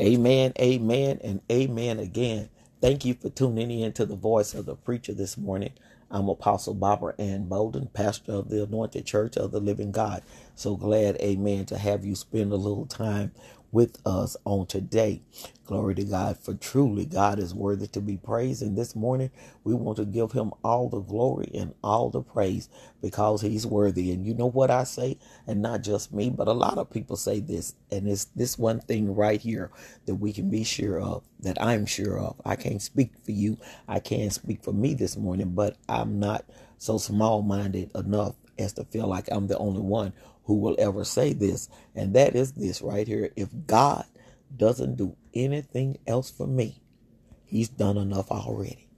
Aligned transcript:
Amen, 0.00 0.52
amen, 0.60 1.20
and 1.24 1.40
amen 1.50 2.00
again. 2.00 2.50
Thank 2.82 3.06
you 3.06 3.14
for 3.14 3.30
tuning 3.30 3.70
in 3.70 3.94
to 3.94 4.06
the 4.06 4.16
voice 4.16 4.54
of 4.54 4.66
the 4.66 4.76
preacher 4.76 5.14
this 5.14 5.38
morning. 5.38 5.72
I'm 6.12 6.28
Apostle 6.28 6.74
Barbara 6.74 7.14
Ann 7.18 7.46
Bolden, 7.48 7.88
pastor 7.94 8.32
of 8.34 8.50
the 8.50 8.64
Anointed 8.64 9.06
Church 9.06 9.38
of 9.38 9.52
the 9.52 9.60
Living 9.60 9.92
God. 9.92 10.22
So 10.56 10.76
glad, 10.76 11.16
amen, 11.22 11.66
to 11.68 11.78
have 11.78 12.04
you 12.04 12.16
spend 12.16 12.52
a 12.52 12.56
little 12.56 12.86
time 12.86 13.32
with 13.72 13.98
us 14.06 14.36
on 14.44 14.66
today. 14.66 15.22
Glory 15.66 15.94
to 15.96 16.04
God, 16.04 16.38
for 16.38 16.54
truly 16.54 17.06
God 17.06 17.38
is 17.38 17.54
worthy 17.54 17.88
to 17.88 18.00
be 18.00 18.16
praised. 18.16 18.62
And 18.62 18.76
this 18.76 18.96
morning, 18.96 19.30
we 19.64 19.74
want 19.74 19.98
to 19.98 20.06
give 20.06 20.32
him 20.32 20.52
all 20.64 20.88
the 20.88 21.00
glory 21.00 21.50
and 21.54 21.74
all 21.84 22.10
the 22.10 22.22
praise 22.22 22.68
because 23.02 23.42
he's 23.42 23.66
worthy. 23.66 24.12
And 24.12 24.26
you 24.26 24.34
know 24.34 24.48
what 24.50 24.70
I 24.70 24.84
say? 24.84 25.18
And 25.46 25.62
not 25.62 25.82
just 25.82 26.12
me, 26.12 26.30
but 26.30 26.48
a 26.48 26.52
lot 26.52 26.78
of 26.78 26.90
people 26.90 27.16
say 27.16 27.40
this. 27.40 27.74
And 27.90 28.08
it's 28.08 28.26
this 28.26 28.58
one 28.58 28.80
thing 28.80 29.14
right 29.14 29.40
here 29.40 29.70
that 30.06 30.16
we 30.16 30.32
can 30.32 30.50
be 30.50 30.64
sure 30.64 31.00
of, 31.00 31.24
that 31.40 31.60
I'm 31.62 31.86
sure 31.86 32.18
of. 32.18 32.40
I 32.44 32.56
can't 32.56 32.82
speak 32.82 33.12
for 33.24 33.32
you, 33.32 33.58
I 33.88 34.00
can't 34.00 34.32
speak 34.32 34.64
for 34.64 34.72
me 34.72 34.94
this 34.94 35.16
morning, 35.16 35.52
but 35.54 35.76
I'm 35.88 36.18
not 36.18 36.44
so 36.78 36.98
small 36.98 37.42
minded 37.42 37.90
enough 37.94 38.36
as 38.58 38.72
to 38.74 38.84
feel 38.84 39.06
like 39.06 39.28
I'm 39.30 39.46
the 39.48 39.58
only 39.58 39.80
one 39.82 40.12
who 40.48 40.56
will 40.56 40.76
ever 40.78 41.04
say 41.04 41.34
this. 41.34 41.68
And 41.94 42.14
that 42.16 42.34
is 42.34 42.52
this 42.52 42.82
right 42.82 43.06
here. 43.06 43.30
If 43.36 43.50
God 43.66 44.06
doesn't 44.56 44.96
do 44.96 45.14
anything 45.34 45.98
else 46.06 46.30
for 46.30 46.46
me, 46.46 46.82
he's 47.44 47.68
done 47.68 47.98
enough 47.98 48.32
already. 48.32 48.88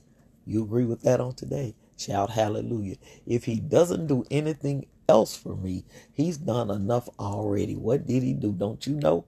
You 0.47 0.63
agree 0.63 0.85
with 0.85 1.03
that 1.03 1.21
on 1.21 1.35
today? 1.35 1.75
Shout 1.99 2.31
hallelujah. 2.31 2.97
If 3.27 3.47
he 3.47 3.59
doesn't 3.59 4.07
do 4.07 4.25
anything 4.31 4.87
else 5.09 5.37
for 5.37 5.57
me, 5.57 5.85
he's 6.13 6.39
done 6.39 6.71
enough 6.71 7.09
already. 7.19 7.75
What 7.75 8.07
did 8.07 8.23
he 8.23 8.33
do? 8.33 8.53
Don't 8.53 8.87
you 8.87 8.95
know? 8.95 9.25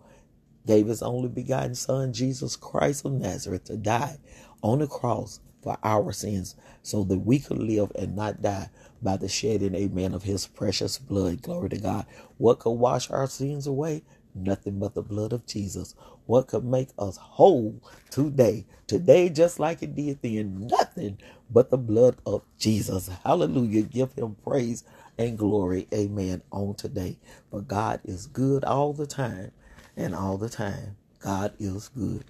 Gave 0.64 0.86
his 0.86 1.02
only 1.02 1.28
begotten 1.28 1.74
son, 1.74 2.12
Jesus 2.12 2.54
Christ 2.54 3.04
of 3.04 3.14
Nazareth, 3.14 3.64
to 3.64 3.76
die 3.76 4.18
on 4.62 4.78
the 4.78 4.86
cross 4.86 5.40
for 5.60 5.76
our 5.82 6.12
sins 6.12 6.54
so 6.82 7.02
that 7.04 7.18
we 7.18 7.40
could 7.40 7.58
live 7.58 7.90
and 7.96 8.14
not 8.14 8.42
die 8.42 8.70
by 9.02 9.16
the 9.18 9.28
shedding, 9.28 9.74
amen, 9.74 10.14
of 10.14 10.24
his 10.24 10.46
precious 10.46 10.98
blood. 10.98 11.42
Glory 11.42 11.70
to 11.70 11.78
God. 11.78 12.06
What 12.38 12.60
could 12.60 12.72
wash 12.72 13.10
our 13.10 13.28
sins 13.28 13.66
away? 13.66 14.04
Nothing 14.34 14.80
but 14.80 14.94
the 14.94 15.02
blood 15.02 15.32
of 15.32 15.46
Jesus. 15.46 15.94
What 16.26 16.48
could 16.48 16.64
make 16.64 16.90
us 16.98 17.18
whole 17.18 17.80
today? 18.10 18.66
Today, 18.86 19.30
just 19.30 19.60
like 19.60 19.82
it 19.82 19.96
did 19.96 20.22
then, 20.22 20.68
nothing 20.68 21.18
but 21.50 21.70
the 21.70 21.78
blood 21.78 22.18
of 22.26 22.42
Jesus. 22.58 23.10
Hallelujah. 23.24 23.82
Give 23.82 24.12
him 24.14 24.36
praise 24.44 24.84
and 25.18 25.38
glory. 25.38 25.88
Amen. 25.94 26.42
On 26.52 26.74
today. 26.74 27.18
For 27.50 27.62
God 27.62 28.00
is 28.04 28.26
good 28.28 28.64
all 28.64 28.92
the 28.94 29.06
time, 29.06 29.52
and 29.96 30.14
all 30.14 30.38
the 30.38 30.50
time, 30.50 30.96
God 31.20 31.54
is 31.60 31.88
good. 31.88 32.24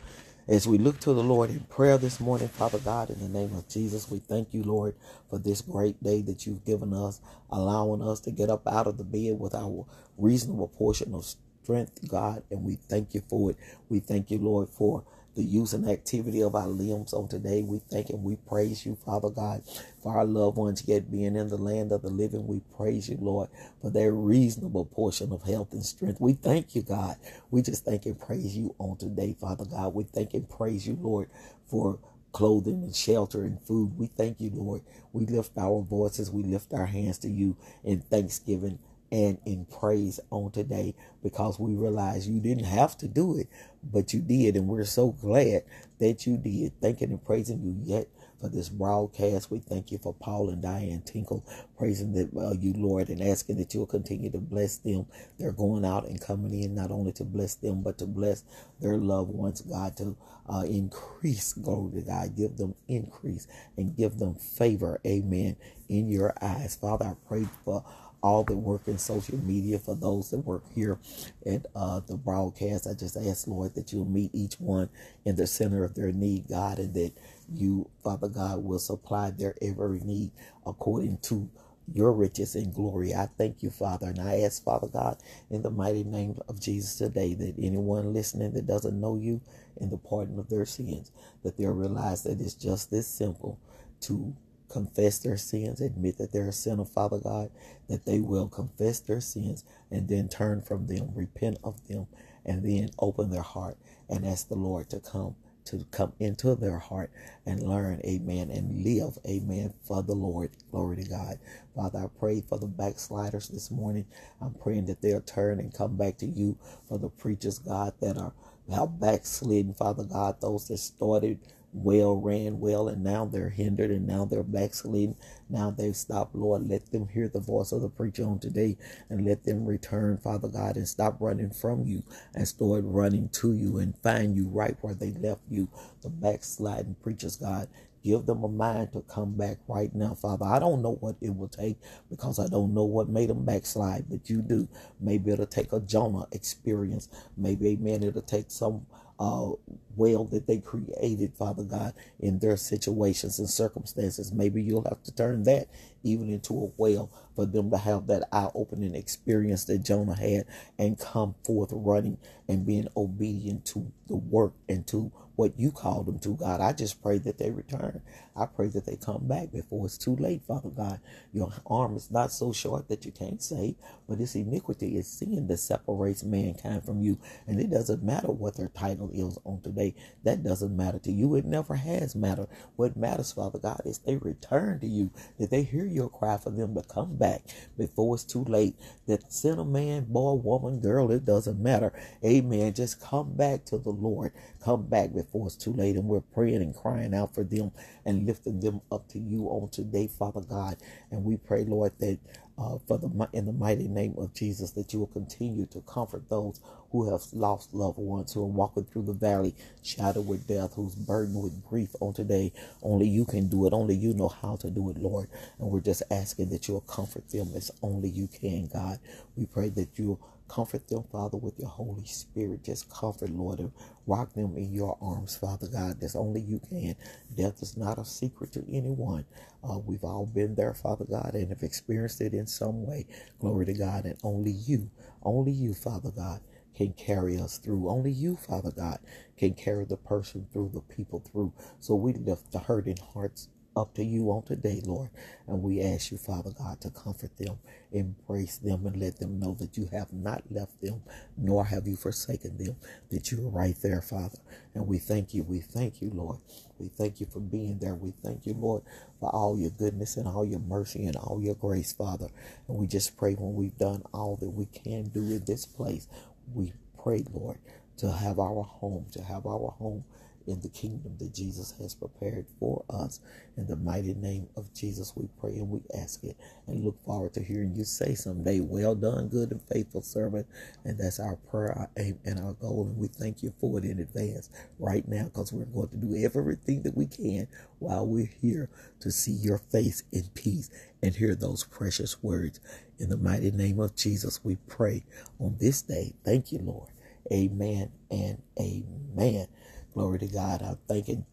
As 0.49 0.69
we 0.69 0.79
look 0.79 1.01
to 1.01 1.15
the 1.15 1.23
Lord 1.25 1.51
in 1.51 1.61
prayer 1.61 1.99
this 1.99 2.21
morning, 2.21 2.49
Father 2.49 2.79
God, 2.79 3.11
in 3.11 3.21
the 3.21 3.31
name 3.31 3.55
of 3.57 3.69
Jesus, 3.69 4.11
we 4.11 4.19
thank 4.19 4.53
you, 4.53 4.63
Lord, 4.63 4.95
for 5.31 5.39
this 5.39 5.63
great 5.63 6.03
day 6.03 6.21
that 6.23 6.47
you've 6.47 6.67
given 6.67 6.93
us, 6.93 7.23
allowing 7.51 8.03
us 8.03 8.21
to 8.23 8.33
get 8.33 8.51
up 8.51 8.67
out 8.67 8.87
of 8.89 8.99
the 8.99 9.05
bed 9.05 9.41
with 9.41 9.55
our 9.55 9.87
reasonable 10.19 10.69
portion 10.69 11.15
of 11.15 11.25
strength, 11.65 12.07
God, 12.09 12.43
and 12.51 12.65
we 12.65 12.77
thank 12.77 13.15
you 13.15 13.23
for 13.29 13.53
it. 13.53 13.57
We 13.89 14.01
thank 14.01 14.31
you, 14.33 14.39
Lord, 14.39 14.69
for 14.69 15.05
the 15.37 15.45
use 15.45 15.73
and 15.75 15.89
activity 15.89 16.43
of 16.43 16.55
our 16.55 16.69
limbs 16.69 17.13
on 17.15 17.29
today. 17.29 17.63
We 17.63 17.81
thank 17.91 18.11
and 18.11 18.25
we 18.25 18.37
praise 18.37 18.87
you, 18.87 18.97
Father 18.97 19.31
God, 19.31 19.63
for 20.03 20.17
our 20.17 20.27
loved 20.27 20.59
ones 20.59 20.85
yet 20.87 21.11
being 21.11 21.37
in 21.37 21.49
the 21.49 21.59
land 21.59 21.93
of 21.93 22.03
the 22.03 22.11
living. 22.11 22.47
We 22.47 22.61
praise 22.77 23.09
you, 23.09 23.19
Lord, 23.21 23.49
for 23.81 23.91
their 23.91 24.13
reasonable 24.13 24.87
portion 24.87 25.33
of 25.33 25.45
health 25.45 25.73
and 25.73 25.85
strength. 25.85 26.21
We 26.21 26.35
thank 26.35 26.75
you, 26.75 26.83
God. 26.83 27.17
We 27.51 27.63
just 27.63 27.85
thank 27.85 28.07
and 28.07 28.21
praise 28.21 28.57
you 28.57 28.75
on 28.79 28.99
today, 28.99 29.37
Father 29.41 29.65
God. 29.67 29.95
We 29.95 30.05
thank 30.05 30.35
and 30.35 30.49
praise 30.49 30.87
you, 30.87 30.99
Lord, 31.01 31.31
for 31.67 31.99
clothing 32.33 32.83
and 32.85 32.95
shelter 32.97 33.43
and 33.45 33.61
food. 33.63 33.99
We 33.99 34.09
thank 34.09 34.41
you, 34.41 34.51
Lord. 34.55 34.83
We 35.13 35.27
lift 35.27 35.59
our 35.59 35.83
voices, 35.83 36.31
we 36.31 36.43
lift 36.45 36.75
our 36.75 36.87
hands 36.87 37.19
to 37.21 37.31
you 37.31 37.57
in 37.85 38.01
thanksgiving 38.03 38.79
and 39.13 39.39
in 39.47 39.67
praise 39.67 40.21
on 40.31 40.53
today 40.53 40.97
because 41.23 41.61
we 41.61 41.75
realize 41.77 42.29
you 42.29 42.41
didn't 42.41 42.65
have 42.67 42.99
to 42.99 43.09
do 43.09 43.39
it, 43.39 43.49
but 43.85 44.15
you 44.15 44.21
did. 44.23 44.57
And 44.57 44.69
we're 44.69 44.87
so 44.87 45.13
glad 45.13 45.65
that 46.01 46.27
you 46.27 46.39
did. 46.39 46.75
Thanking 46.83 47.13
and 47.13 47.25
praising 47.25 47.63
you 47.63 47.77
yet 47.85 48.09
for 48.41 48.49
this 48.51 48.71
broadcast. 48.71 49.51
We 49.53 49.61
thank 49.61 49.93
you 49.93 49.99
for 49.99 50.15
Paul 50.15 50.51
and 50.51 50.63
Diane 50.63 51.03
Tinkle, 51.07 51.47
praising 51.79 52.15
the, 52.15 52.31
uh, 52.41 52.55
you, 52.61 52.75
Lord, 52.75 53.11
and 53.11 53.23
asking 53.23 53.59
that 53.59 53.75
you'll 53.75 53.87
continue 53.87 54.31
to 54.33 54.39
bless 54.41 54.79
them. 54.79 55.07
They're 55.39 55.53
going 55.53 55.85
out 55.87 56.09
and 56.09 56.21
coming 56.21 56.63
in, 56.63 56.75
not 56.77 56.93
only 56.93 57.13
to 57.15 57.25
bless 57.25 57.57
them, 57.57 57.83
but 57.83 57.99
to 58.01 58.07
bless 58.07 58.45
their 58.81 58.99
loved 58.99 59.31
ones, 59.31 59.63
God, 59.63 59.97
to 59.99 60.17
uh, 60.49 60.65
increase, 60.69 61.55
glory 61.55 62.01
to 62.01 62.03
God, 62.03 62.37
give 62.37 62.57
them 62.59 62.75
increase 62.89 63.49
and 63.79 63.97
give 63.97 64.19
them 64.19 64.37
favor, 64.37 65.01
amen, 65.07 65.57
in 65.89 66.09
your 66.09 66.35
eyes. 66.43 66.77
Father, 66.77 67.07
I 67.07 67.15
pray 67.29 67.47
for 67.65 67.85
all 68.23 68.45
that 68.45 68.57
work 68.57 68.89
in 68.89 68.99
social 68.99 69.39
media, 69.39 69.79
for 69.79 69.95
those 69.97 70.31
that 70.31 70.41
work 70.41 70.65
here 70.75 70.99
at 71.47 71.67
uh, 71.77 72.01
the 72.07 72.17
broadcast. 72.17 72.87
I 72.87 72.95
just 72.95 73.17
ask, 73.17 73.47
Lord, 73.49 73.75
that 73.75 73.93
you'll 73.93 74.07
meet 74.07 74.31
each 74.35 74.55
one 74.55 74.89
in 75.25 75.37
the 75.37 75.47
center 75.47 75.85
of 75.85 75.95
their 75.95 76.13
need, 76.13 76.49
God, 76.49 76.79
and 76.79 76.95
that 76.95 77.13
you, 77.53 77.91
Father 78.05 78.29
God, 78.29 78.65
will 78.65 78.79
supply 78.79 79.31
their 79.31 79.55
every 79.63 80.01
need 80.01 80.33
according 80.67 81.19
to 81.25 81.51
your 81.93 82.13
riches 82.13 82.55
and 82.55 82.75
glory. 82.75 83.15
I 83.15 83.29
thank 83.39 83.63
you, 83.63 83.71
Father. 83.71 84.09
And 84.09 84.21
I 84.21 84.41
ask, 84.43 84.65
Father 84.65 84.89
God, 84.89 85.19
in 85.51 85.63
the 85.63 85.71
mighty 85.71 86.05
name 86.05 86.39
of 86.49 86.61
Jesus 86.61 86.97
today, 86.97 87.35
that 87.35 87.57
anyone 87.59 88.15
listening 88.15 88.53
that 88.55 88.67
doesn't 88.67 89.01
know 89.01 89.17
you 89.17 89.41
in 89.79 89.91
the 89.91 89.99
pardon 89.99 90.39
of 90.39 90.49
their 90.49 90.67
sins, 90.67 91.13
that 91.45 91.57
they'll 91.57 91.73
realize 91.73 92.23
that 92.25 92.41
it's 92.41 92.55
just 92.55 92.91
this 92.91 93.09
simple 93.09 93.59
to 94.03 94.35
confess 94.73 95.21
their 95.21 95.39
sins, 95.39 95.83
admit 95.83 96.19
that 96.19 96.33
they're 96.33 96.49
a 96.49 96.53
sinner, 96.55 96.87
Father 96.87 97.21
God, 97.21 97.51
that 97.89 98.07
they 98.07 98.21
will 98.21 98.49
confess 98.49 99.01
their 99.01 99.23
sins 99.23 99.65
and 99.91 100.09
then 100.09 100.29
turn 100.29 100.63
from 100.63 100.89
them, 100.89 101.11
repent 101.15 101.59
of 101.65 101.87
them, 101.89 102.09
and 102.47 102.65
then 102.65 102.91
open 103.01 103.31
their 103.31 103.43
heart 103.43 103.79
and 104.11 104.27
ask 104.27 104.49
the 104.49 104.57
Lord 104.57 104.91
to 104.91 105.01
come 105.01 105.37
to 105.67 105.87
come 105.93 106.13
into 106.21 106.57
their 106.57 106.79
heart 106.81 107.13
and 107.47 107.63
learn, 107.69 108.01
amen, 108.05 108.51
and 108.51 108.85
live, 108.85 109.19
amen, 109.29 109.75
for 109.85 110.03
the 110.03 110.15
Lord. 110.15 110.51
Glory 110.73 110.97
to 110.97 111.05
God. 111.09 111.39
Father, 111.77 112.01
I 112.01 112.09
pray 112.19 112.43
for 112.43 112.59
the 112.59 112.67
backsliders 112.69 113.49
this 113.49 113.71
morning. 113.71 114.07
I'm 114.43 114.55
praying 114.55 114.87
that 114.87 115.03
they'll 115.03 115.23
turn 115.23 115.61
and 115.61 115.73
come 115.75 115.97
back 115.97 116.19
to 116.19 116.27
you 116.27 116.59
for 116.89 116.99
the 116.99 117.11
preachers, 117.11 117.61
God, 117.61 117.95
that 118.01 118.19
are 118.19 118.35
have 118.75 119.01
backslidden, 119.01 119.75
Father 119.75 120.05
God, 120.05 120.41
those 120.41 120.69
that 120.69 120.79
started 120.79 121.41
well, 121.73 122.17
ran 122.17 122.61
well, 122.61 122.89
and 122.89 123.05
now 123.05 123.27
they're 123.27 123.51
hindered 123.51 123.91
and 123.91 124.07
now 124.07 124.25
they're 124.27 124.43
backsliding. 124.45 125.17
Now 125.51 125.71
they've 125.71 125.97
stopped, 125.97 126.35
Lord. 126.35 126.69
Let 126.69 126.93
them 126.93 127.09
hear 127.09 127.29
the 127.29 127.41
voice 127.41 127.73
of 127.73 127.83
the 127.83 127.91
preacher 127.91 128.25
on 128.27 128.41
today 128.41 128.77
and 129.11 129.27
let 129.27 129.45
them 129.45 129.67
return, 129.67 130.19
Father 130.19 130.49
God, 130.49 130.77
and 130.77 130.89
stop 130.89 131.19
running 131.21 131.51
from 131.53 131.85
you 131.87 132.03
and 132.35 132.49
start 132.49 132.85
running 132.87 133.31
to 133.31 133.55
you 133.55 133.79
and 133.79 133.97
find 133.99 134.37
you 134.37 134.49
right 134.49 134.77
where 134.83 134.95
they 134.95 135.13
left 135.13 135.43
you. 135.51 135.69
The 136.03 136.11
backsliding 136.11 136.97
preachers, 137.03 137.37
God. 137.37 137.69
Give 138.05 138.27
them 138.27 138.45
a 138.45 138.49
mind 138.49 138.93
to 138.95 139.03
come 139.03 139.35
back 139.35 139.59
right 139.69 139.95
now, 139.95 140.15
Father. 140.15 140.47
I 140.47 140.61
don't 140.61 140.83
know 140.83 140.95
what 141.01 141.17
it 141.21 141.37
will 141.37 141.49
take 141.49 141.79
because 142.11 142.39
I 142.39 142.49
don't 142.49 142.75
know 142.75 142.85
what 142.85 143.09
made 143.09 143.31
them 143.31 143.45
backslide, 143.45 144.07
but 144.11 144.31
you 144.31 144.43
do. 144.43 144.69
Maybe 145.01 145.33
it'll 145.33 145.47
take 145.47 145.73
a 145.73 145.81
Jonah 145.81 146.27
experience. 146.33 147.09
Maybe, 147.37 147.71
amen, 147.71 148.05
it'll 148.05 148.23
take 148.23 148.51
some 148.51 148.87
uh, 149.21 149.53
well 149.97 150.25
that 150.27 150.47
they 150.47 150.59
created, 150.61 151.35
Father 151.35 151.65
God, 151.65 151.95
in 152.21 152.39
their 152.41 152.57
situations 152.57 153.39
and 153.39 153.51
circumstances. 153.51 154.33
Maybe 154.33 154.63
you'll 154.63 154.85
have 154.85 155.03
to 155.05 155.15
turn 155.15 155.45
that 155.45 155.69
even 156.05 156.31
into 156.31 156.55
a 156.55 156.71
well 156.77 157.11
for 157.37 157.47
them 157.47 157.71
to 157.71 157.79
have 157.79 158.07
that 158.09 158.29
eye 158.33 158.51
opening 158.55 158.95
experience 158.95 159.65
that 159.67 159.85
Jonah 159.85 160.17
had 160.17 160.45
and 160.79 160.99
come 160.99 161.35
forth 161.45 161.71
running 161.73 162.19
and 162.49 162.67
being 162.67 162.89
obedient 162.97 163.65
to 163.67 163.91
the 164.09 164.17
work 164.17 164.53
and 164.69 164.87
to 164.89 165.13
what 165.37 165.59
you 165.59 165.73
called 165.73 166.07
them 166.07 166.19
to, 166.21 166.37
God. 166.37 166.61
I 166.61 166.73
just 166.73 167.03
pray 167.03 167.19
that 167.19 167.39
they 167.39 167.51
return. 167.51 168.03
I 168.37 168.47
pray 168.47 168.69
that 168.69 168.87
they 168.87 168.97
come 168.97 169.27
back 169.27 169.53
before 169.53 169.87
it's 169.87 169.99
too 169.99 170.17
late, 170.17 170.43
Father 170.47 170.69
God. 170.71 171.01
Your 171.33 171.53
arm 171.67 171.97
is 171.97 172.11
not 172.11 172.33
so 172.33 172.53
short 172.53 172.89
that 172.89 173.05
you 173.05 173.13
can't 173.13 173.43
save, 173.43 173.75
but 174.09 174.21
it's 174.21 174.35
iniquity, 174.37 174.97
it's 174.97 175.09
sin 175.09 175.47
that 175.49 175.59
separates 175.59 176.23
mankind 176.23 176.85
from 176.85 177.01
you. 177.01 177.19
And 177.47 177.61
it 177.61 177.71
doesn't 177.71 178.03
matter 178.03 178.29
what 178.31 178.57
their 178.57 178.69
title 178.69 179.11
is 179.13 179.39
on 179.45 179.61
today. 179.63 179.82
That 180.25 180.43
doesn't 180.45 180.77
matter 180.77 180.99
to 181.01 181.13
you. 181.13 181.35
It 181.37 181.45
never 181.45 181.75
has 181.77 182.15
mattered. 182.17 182.49
What 182.77 182.97
matters, 182.97 183.33
Father 183.33 183.59
God, 183.59 183.83
is 183.85 183.99
they 183.99 184.17
return 184.17 184.81
to 184.81 184.87
you, 184.89 185.11
that 185.39 185.51
they 185.51 185.63
hear 185.65 185.87
your 185.87 186.11
cry 186.11 186.39
for 186.39 186.51
them 186.51 186.75
to 186.75 186.83
come 186.83 187.17
back 187.17 187.43
before 187.79 188.15
it's 188.17 188.25
too 188.25 188.45
late. 188.45 188.77
That 189.07 189.33
sinner 189.33 189.65
man, 189.65 190.07
boy, 190.07 190.35
woman, 190.35 190.81
girl, 190.81 191.11
it 191.13 191.25
doesn't 191.25 191.61
matter. 191.63 191.93
Amen. 192.25 192.75
Just 192.75 193.01
come 193.01 193.35
back 193.35 193.65
to 193.67 193.79
the 193.79 193.91
Lord. 193.91 194.33
Come 194.65 194.87
back 194.89 195.13
before 195.15 195.47
it's 195.47 195.57
too 195.57 195.73
late. 195.75 195.97
And 195.97 196.07
we're 196.07 196.21
praying 196.21 196.63
and 196.63 196.77
crying 196.77 197.15
out 197.15 197.35
for 197.35 197.45
them 197.45 197.73
and 198.05 198.27
lifting 198.27 198.61
them 198.61 198.81
up 198.93 199.09
to 199.11 199.19
you 199.19 199.47
on 199.47 199.71
today, 199.71 200.09
Father 200.09 200.43
God. 200.43 200.77
And 201.11 201.25
we 201.25 201.37
pray, 201.37 201.65
Lord, 201.65 201.93
that 202.01 202.19
uh, 202.59 202.79
for 202.87 202.99
the 202.99 203.09
in 203.33 203.47
the 203.47 203.53
mighty 203.53 203.89
name 203.89 204.15
of 204.19 204.35
Jesus 204.35 204.73
that 204.73 204.93
you 204.93 205.01
will 205.01 205.09
continue 205.09 205.67
to 205.67 205.81
comfort 205.83 206.29
those 206.31 206.61
who 206.93 207.11
have 207.11 207.23
lost 207.33 207.75
loved 207.75 207.99
ones 207.99 208.33
who 208.33 208.43
are 208.43 208.47
walking 208.47 208.85
through 208.85 209.03
the 209.05 209.13
valley 209.15 209.55
shadowed 209.83 210.27
with 210.27 210.47
death 210.49 210.75
who's 210.75 210.95
burdened 210.95 211.43
with 211.43 211.65
grief 211.65 211.91
on 212.01 212.15
today. 212.15 212.53
Only 212.83 213.09
you 213.09 213.25
can 213.25 213.49
do 213.49 213.67
it. 213.67 213.73
Only 213.73 213.97
you 213.97 214.15
know 214.15 214.29
how 214.29 214.57
to 214.57 214.71
do 214.71 214.91
it 214.91 214.99
Lord. 214.99 215.29
And 215.59 215.71
we're 215.71 215.81
just 215.81 216.03
asking 216.11 216.51
that 216.51 216.69
you'll 216.69 216.83
comfort 216.83 217.29
them 217.31 217.51
as 217.57 217.71
only 217.83 218.11
you 218.11 218.29
can 218.29 218.67
God. 218.69 218.99
We 219.37 219.47
pray 219.47 219.71
that 219.71 219.99
you'll 219.99 220.21
Comfort 220.53 220.89
them, 220.89 221.05
Father, 221.11 221.39
with 221.39 221.59
your 221.59 221.71
Holy 221.71 222.05
Spirit. 222.05 222.65
Just 222.65 222.91
comfort, 222.91 223.31
Lord, 223.31 223.61
and 223.61 223.73
rock 224.07 224.35
them 224.35 224.57
in 224.57 224.75
your 224.75 224.99
arms, 225.03 225.37
Father 225.37 225.69
God. 225.69 226.01
That's 226.01 226.17
only 226.17 226.43
you 226.43 226.61
can. 226.71 226.97
Death 227.37 227.63
is 227.63 227.79
not 227.79 227.99
a 227.99 228.05
secret 228.05 228.53
to 228.53 228.65
anyone. 228.71 229.25
Uh, 229.65 229.79
we've 229.79 230.05
all 230.05 230.27
been 230.27 230.55
there, 230.55 230.75
Father 230.75 231.07
God, 231.07 231.33
and 231.35 231.49
have 231.49 231.63
experienced 231.65 232.21
it 232.21 232.35
in 232.35 232.47
some 232.47 232.87
way. 232.87 233.07
Glory 233.41 233.67
to 233.67 233.75
God. 233.75 234.05
And 234.05 234.19
only 234.25 234.53
you, 234.53 234.91
only 235.23 235.53
you, 235.53 235.75
Father 235.75 236.13
God, 236.13 236.43
can 236.77 236.93
carry 236.95 237.39
us 237.39 237.59
through. 237.59 237.89
Only 237.91 238.13
you, 238.13 238.37
Father 238.37 238.73
God, 238.73 239.01
can 239.39 239.55
carry 239.55 239.87
the 239.87 239.97
person 239.97 240.47
through, 240.53 240.73
the 240.75 240.83
people 240.83 241.21
through. 241.21 241.55
So 241.81 241.95
we 241.95 242.15
lift 242.15 242.53
the 242.53 242.61
hurting 242.61 242.99
hearts 243.15 243.49
up 243.77 243.95
to 243.95 244.05
you 244.05 244.31
on 244.31 244.43
today, 244.45 244.83
Lord. 244.87 245.11
And 245.49 245.63
we 245.63 245.83
ask 245.83 246.13
you, 246.13 246.19
Father 246.19 246.53
God, 246.59 246.81
to 246.83 246.91
comfort 246.91 247.37
them, 247.39 247.59
embrace 247.93 248.59
them, 248.59 248.87
and 248.87 248.97
let 248.97 249.19
them 249.19 249.41
know 249.41 249.55
that 249.61 249.77
you 249.77 249.89
have 249.93 250.13
not 250.13 250.45
left 250.51 250.81
them, 250.83 251.03
nor 251.37 251.65
have 251.67 251.89
you 251.89 251.97
forsaken 251.97 252.59
them, 252.59 252.77
that 253.11 253.33
you 253.33 253.47
are 253.47 253.51
right 253.51 253.77
there, 253.83 254.03
Father. 254.03 254.39
And 254.75 254.87
we 254.87 254.99
thank 254.99 255.35
you. 255.35 255.45
We 255.45 255.61
thank 255.61 256.03
you, 256.03 256.11
Lord. 256.15 256.39
We 256.79 256.89
thank 256.89 257.21
you 257.21 257.27
for 257.27 257.41
being 257.41 257.79
there. 257.79 257.95
We 257.95 258.13
thank 258.25 258.47
you, 258.47 258.55
Lord, 258.55 258.83
for 259.21 259.31
all 259.31 259.59
your 259.59 259.71
goodness 259.71 260.17
and 260.17 260.29
all 260.29 260.45
your 260.45 260.61
mercy 260.61 261.07
and 261.07 261.17
all 261.17 261.41
your 261.43 261.57
grace, 261.57 261.93
Father. 261.93 262.29
And 262.69 262.79
we 262.79 262.87
just 262.87 263.17
pray 263.17 263.35
when 263.35 263.55
we've 263.55 263.79
done 263.79 264.03
all 264.15 264.37
that 264.37 264.51
we 264.51 264.67
can 264.67 265.05
do 265.11 265.21
in 265.21 265.45
this 265.47 265.67
place, 265.67 266.09
we 266.55 266.73
pray, 267.03 267.25
Lord, 267.33 267.59
to 267.99 268.13
have 268.13 268.39
our 268.39 268.63
home, 268.65 269.07
to 269.13 269.23
have 269.23 269.47
our 269.47 269.73
home 269.79 270.05
in 270.47 270.61
the 270.61 270.69
kingdom 270.71 271.17
that 271.19 271.35
Jesus 271.35 271.75
has 271.81 271.95
prepared 271.95 272.47
for 272.61 272.85
us. 272.91 273.21
In 273.57 273.67
the 273.67 273.77
mighty 273.77 274.15
name 274.15 274.49
of 274.57 274.73
Jesus, 274.75 275.15
we 275.17 275.29
pray 275.41 275.53
and 275.53 275.71
we 275.71 275.81
ask 275.99 276.25
it 276.25 276.37
and 276.67 276.85
look 276.85 277.03
forward 277.05 277.35
to 277.35 277.43
hearing 277.43 277.75
you 277.77 277.85
say 277.85 278.15
someday, 278.15 278.61
Well 278.61 278.95
done, 278.95 279.29
good 279.29 279.53
and 279.53 279.63
faithful 279.63 280.03
servant. 280.03 280.47
And 280.85 280.99
that's 280.99 281.21
our 281.21 281.37
prayer, 281.37 281.73
our 281.79 281.91
aim, 281.99 282.19
and 282.25 282.41
our 282.41 282.55
goal. 282.55 282.87
And 282.89 282.99
we 282.99 283.09
thank 283.09 283.43
you 283.43 283.53
for 283.61 283.79
it 283.79 283.85
in 283.85 284.01
advance 284.01 284.51
right 284.79 285.07
now 285.09 285.25
because 285.25 285.53
we're 285.53 285.67
going 285.67 285.91
to 285.91 285.97
do 285.97 286.17
everything 286.17 286.83
that 286.85 286.97
we 286.97 287.07
can 287.07 287.49
while 287.81 288.07
we're 288.07 288.31
here 288.41 288.71
to 289.01 289.11
see 289.11 289.33
your 289.33 289.59
face 289.59 290.05
in 290.13 290.25
peace 290.35 290.71
and 291.03 291.15
hear 291.17 291.35
those 291.35 291.65
precious 291.65 292.23
words. 292.23 292.61
In 292.99 293.09
the 293.11 293.17
mighty 293.17 293.51
name 293.51 293.81
of 293.81 293.97
Jesus, 293.97 294.45
we 294.45 294.57
pray 294.69 295.05
on 295.41 295.57
this 295.61 295.83
day. 295.83 296.15
Thank 296.25 296.53
you, 296.53 296.59
Lord. 296.61 296.91
Amen 297.33 297.91
and 298.11 298.43
amen. 298.61 299.49
Glory 299.95 300.21
to 300.21 300.29
God. 300.29 300.63
I'm 300.63 300.79
thanking, 300.89 301.27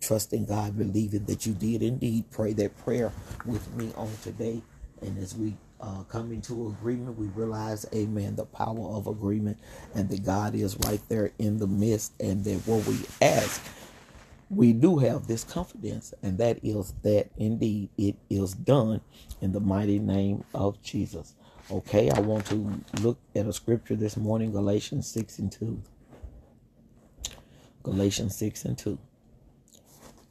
trusting 0.00 0.46
God, 0.46 0.78
believing 0.78 1.24
that 1.26 1.46
you 1.46 1.54
did 1.54 1.82
indeed 1.82 2.30
pray 2.30 2.52
that 2.54 2.78
prayer 2.84 3.12
with 3.46 3.72
me 3.74 3.92
on 3.96 4.10
today. 4.22 4.62
And 5.02 5.18
as 5.18 5.36
we 5.36 5.56
uh, 5.80 6.04
come 6.04 6.32
into 6.32 6.68
agreement, 6.68 7.18
we 7.18 7.28
realize, 7.28 7.86
amen, 7.94 8.36
the 8.36 8.46
power 8.46 8.88
of 8.96 9.08
agreement 9.08 9.58
and 9.94 10.08
that 10.10 10.24
God 10.24 10.54
is 10.54 10.76
right 10.86 11.00
there 11.08 11.32
in 11.38 11.58
the 11.58 11.66
midst. 11.66 12.12
And 12.20 12.44
that 12.44 12.60
what 12.66 12.86
we 12.86 12.98
ask, 13.22 13.62
we 14.50 14.72
do 14.72 14.98
have 14.98 15.26
this 15.28 15.44
confidence, 15.44 16.14
and 16.22 16.38
that 16.38 16.58
is 16.64 16.94
that 17.02 17.30
indeed 17.38 17.90
it 17.98 18.16
is 18.30 18.54
done 18.54 19.00
in 19.42 19.52
the 19.52 19.60
mighty 19.60 19.98
name 19.98 20.44
of 20.54 20.82
Jesus. 20.82 21.34
Okay, 21.70 22.10
I 22.10 22.20
want 22.20 22.46
to 22.46 22.80
look 23.02 23.18
at 23.36 23.46
a 23.46 23.52
scripture 23.52 23.96
this 23.96 24.16
morning, 24.16 24.52
Galatians 24.52 25.08
6 25.08 25.38
and 25.40 25.52
2. 25.52 25.82
Galatians 27.84 28.36
6 28.36 28.64
and 28.64 28.76
2. 28.76 28.98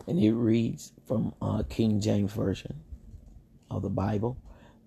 And 0.08 0.20
it 0.20 0.34
reads 0.34 0.92
from 1.08 1.34
uh, 1.42 1.64
King 1.70 2.02
James 2.02 2.34
Version 2.34 2.82
of 3.72 3.82
the 3.82 3.90
Bible 3.90 4.38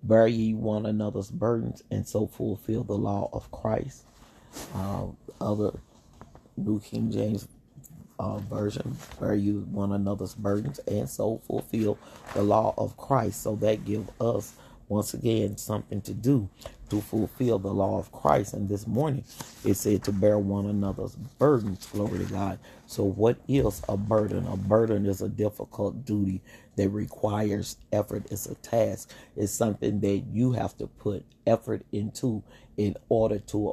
Bear 0.03 0.27
ye 0.27 0.53
one 0.53 0.85
another's 0.85 1.31
burdens 1.31 1.81
and 1.89 2.07
so 2.07 2.27
fulfill 2.27 2.83
the 2.83 2.97
law 2.97 3.29
of 3.33 3.49
Christ. 3.51 4.03
Uh, 4.75 5.07
other 5.41 5.71
New 6.55 6.79
King 6.79 7.09
James 7.11 7.47
uh, 8.19 8.37
Version 8.37 8.95
Bear 9.19 9.35
you 9.35 9.61
one 9.71 9.93
another's 9.93 10.35
burdens 10.35 10.79
and 10.87 11.09
so 11.09 11.41
fulfill 11.47 11.97
the 12.35 12.43
law 12.43 12.73
of 12.77 12.95
Christ. 12.95 13.41
So 13.41 13.55
that 13.57 13.85
give 13.85 14.07
us 14.21 14.53
once 14.89 15.13
again 15.13 15.57
something 15.57 16.01
to 16.01 16.13
do 16.13 16.49
to 16.89 17.01
fulfill 17.01 17.59
the 17.59 17.73
law 17.73 17.99
of 17.99 18.11
Christ. 18.11 18.53
And 18.53 18.69
this 18.69 18.87
morning 18.87 19.23
it 19.65 19.75
said 19.75 20.03
to 20.05 20.11
bear 20.11 20.39
one 20.39 20.65
another's 20.67 21.15
burdens. 21.15 21.85
Glory 21.87 22.19
to 22.19 22.31
God. 22.31 22.59
So, 22.87 23.03
what 23.03 23.37
is 23.47 23.81
a 23.89 23.97
burden? 23.97 24.47
A 24.47 24.57
burden 24.57 25.05
is 25.05 25.21
a 25.21 25.29
difficult 25.29 26.05
duty 26.05 26.41
that 26.77 26.89
requires 26.89 27.77
effort. 27.91 28.25
It's 28.31 28.47
a 28.47 28.55
task. 28.55 29.11
It's 29.35 29.51
something 29.51 29.99
that 30.01 30.23
you 30.31 30.53
have 30.53 30.77
to 30.77 30.87
put 30.87 31.25
effort 31.45 31.83
into 31.91 32.43
in 32.77 32.95
order 33.09 33.39
to 33.39 33.69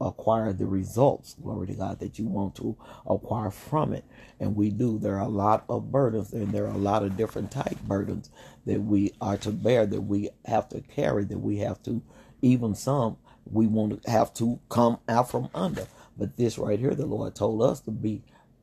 acquire 0.00 0.52
the 0.52 0.66
results, 0.66 1.34
glory 1.42 1.68
to 1.68 1.74
God, 1.74 2.00
that 2.00 2.18
you 2.18 2.26
want 2.26 2.54
to 2.56 2.76
acquire 3.06 3.50
from 3.50 3.92
it. 3.92 4.04
And 4.40 4.56
we 4.56 4.70
do. 4.70 4.98
There 4.98 5.16
are 5.16 5.26
a 5.26 5.28
lot 5.28 5.64
of 5.68 5.92
burdens, 5.92 6.32
and 6.32 6.52
there 6.52 6.66
are 6.66 6.74
a 6.74 6.78
lot 6.78 7.02
of 7.04 7.16
different 7.16 7.50
type 7.50 7.78
burdens 7.82 8.30
that 8.66 8.80
we 8.80 9.14
are 9.20 9.36
to 9.38 9.50
bear, 9.50 9.86
that 9.86 10.02
we 10.02 10.30
have 10.46 10.68
to 10.70 10.80
carry, 10.80 11.24
that 11.24 11.38
we 11.38 11.58
have 11.58 11.82
to, 11.84 12.02
even 12.42 12.74
some, 12.74 13.16
we 13.50 13.66
want 13.66 14.02
to 14.02 14.10
have 14.10 14.32
to 14.34 14.60
come 14.68 14.98
out 15.08 15.30
from 15.30 15.48
under. 15.54 15.86
But 16.16 16.36
this 16.36 16.58
right 16.58 16.78
here, 16.78 16.94
the 16.94 17.06
Lord 17.06 17.34
told 17.34 17.62
us 17.62 17.80
to 17.82 17.90
be, 17.90 18.22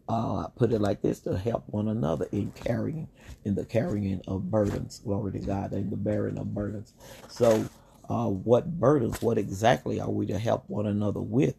uh, 0.09 0.47
put 0.55 0.71
it 0.71 0.79
like 0.81 1.01
this, 1.01 1.19
to 1.21 1.37
help 1.37 1.65
one 1.67 1.87
another 1.87 2.27
in 2.31 2.51
carrying, 2.51 3.07
in 3.43 3.55
the 3.55 3.65
carrying 3.65 4.21
of 4.27 4.51
burdens, 4.51 5.01
glory 5.03 5.33
to 5.33 5.39
God, 5.39 5.73
and 5.73 5.91
the 5.91 5.97
bearing 5.97 6.37
of 6.37 6.53
burdens. 6.53 6.93
So, 7.29 7.65
uh, 8.09 8.27
what 8.27 8.79
burdens, 8.79 9.21
what 9.21 9.37
exactly 9.37 9.99
are 9.99 10.09
we 10.09 10.25
to 10.27 10.39
help 10.39 10.65
one 10.69 10.87
another 10.87 11.21
with? 11.21 11.55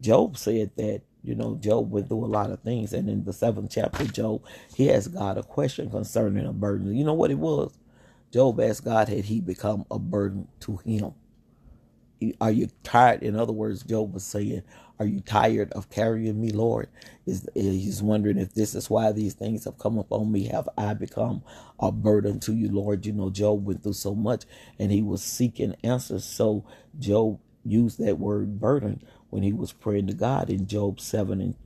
Job 0.00 0.36
said 0.38 0.72
that, 0.76 1.02
you 1.22 1.34
know, 1.34 1.56
Job 1.56 1.90
went 1.90 2.08
through 2.08 2.24
a 2.24 2.26
lot 2.26 2.50
of 2.50 2.60
things. 2.60 2.92
And 2.92 3.08
in 3.08 3.24
the 3.24 3.32
seventh 3.32 3.70
chapter, 3.72 4.04
Job, 4.04 4.44
he 4.74 4.92
asked 4.92 5.14
God 5.14 5.38
a 5.38 5.42
question 5.42 5.90
concerning 5.90 6.46
a 6.46 6.52
burden. 6.52 6.94
You 6.96 7.04
know 7.04 7.14
what 7.14 7.30
it 7.30 7.38
was? 7.38 7.78
Job 8.32 8.60
asked 8.60 8.84
God, 8.84 9.08
had 9.08 9.26
he 9.26 9.40
become 9.40 9.86
a 9.90 9.98
burden 9.98 10.48
to 10.60 10.76
him? 10.78 11.14
Are 12.40 12.50
you 12.52 12.68
tired? 12.82 13.22
In 13.22 13.36
other 13.36 13.52
words, 13.52 13.82
Job 13.84 14.14
was 14.14 14.24
saying, 14.24 14.62
Are 14.98 15.06
you 15.06 15.20
tired 15.20 15.72
of 15.72 15.90
carrying 15.90 16.40
me, 16.40 16.52
Lord? 16.52 16.88
Is 17.26 17.48
he's 17.54 18.02
wondering 18.02 18.38
if 18.38 18.54
this 18.54 18.74
is 18.74 18.88
why 18.90 19.12
these 19.12 19.34
things 19.34 19.64
have 19.64 19.78
come 19.78 19.98
upon 19.98 20.30
me. 20.32 20.46
Have 20.48 20.68
I 20.78 20.94
become 20.94 21.42
a 21.80 21.92
burden 21.92 22.40
to 22.40 22.54
you, 22.54 22.70
Lord? 22.70 23.06
You 23.06 23.12
know, 23.12 23.30
Job 23.30 23.66
went 23.66 23.82
through 23.82 23.94
so 23.94 24.14
much 24.14 24.44
and 24.78 24.92
he 24.92 25.02
was 25.02 25.22
seeking 25.22 25.74
answers. 25.82 26.24
So 26.24 26.64
Job 26.98 27.40
used 27.64 27.98
that 27.98 28.18
word 28.18 28.60
burden 28.60 29.02
when 29.30 29.42
he 29.42 29.52
was 29.52 29.72
praying 29.72 30.06
to 30.08 30.14
God 30.14 30.50
in 30.50 30.66
Job 30.66 31.00
7 31.00 31.40
and 31.40 31.56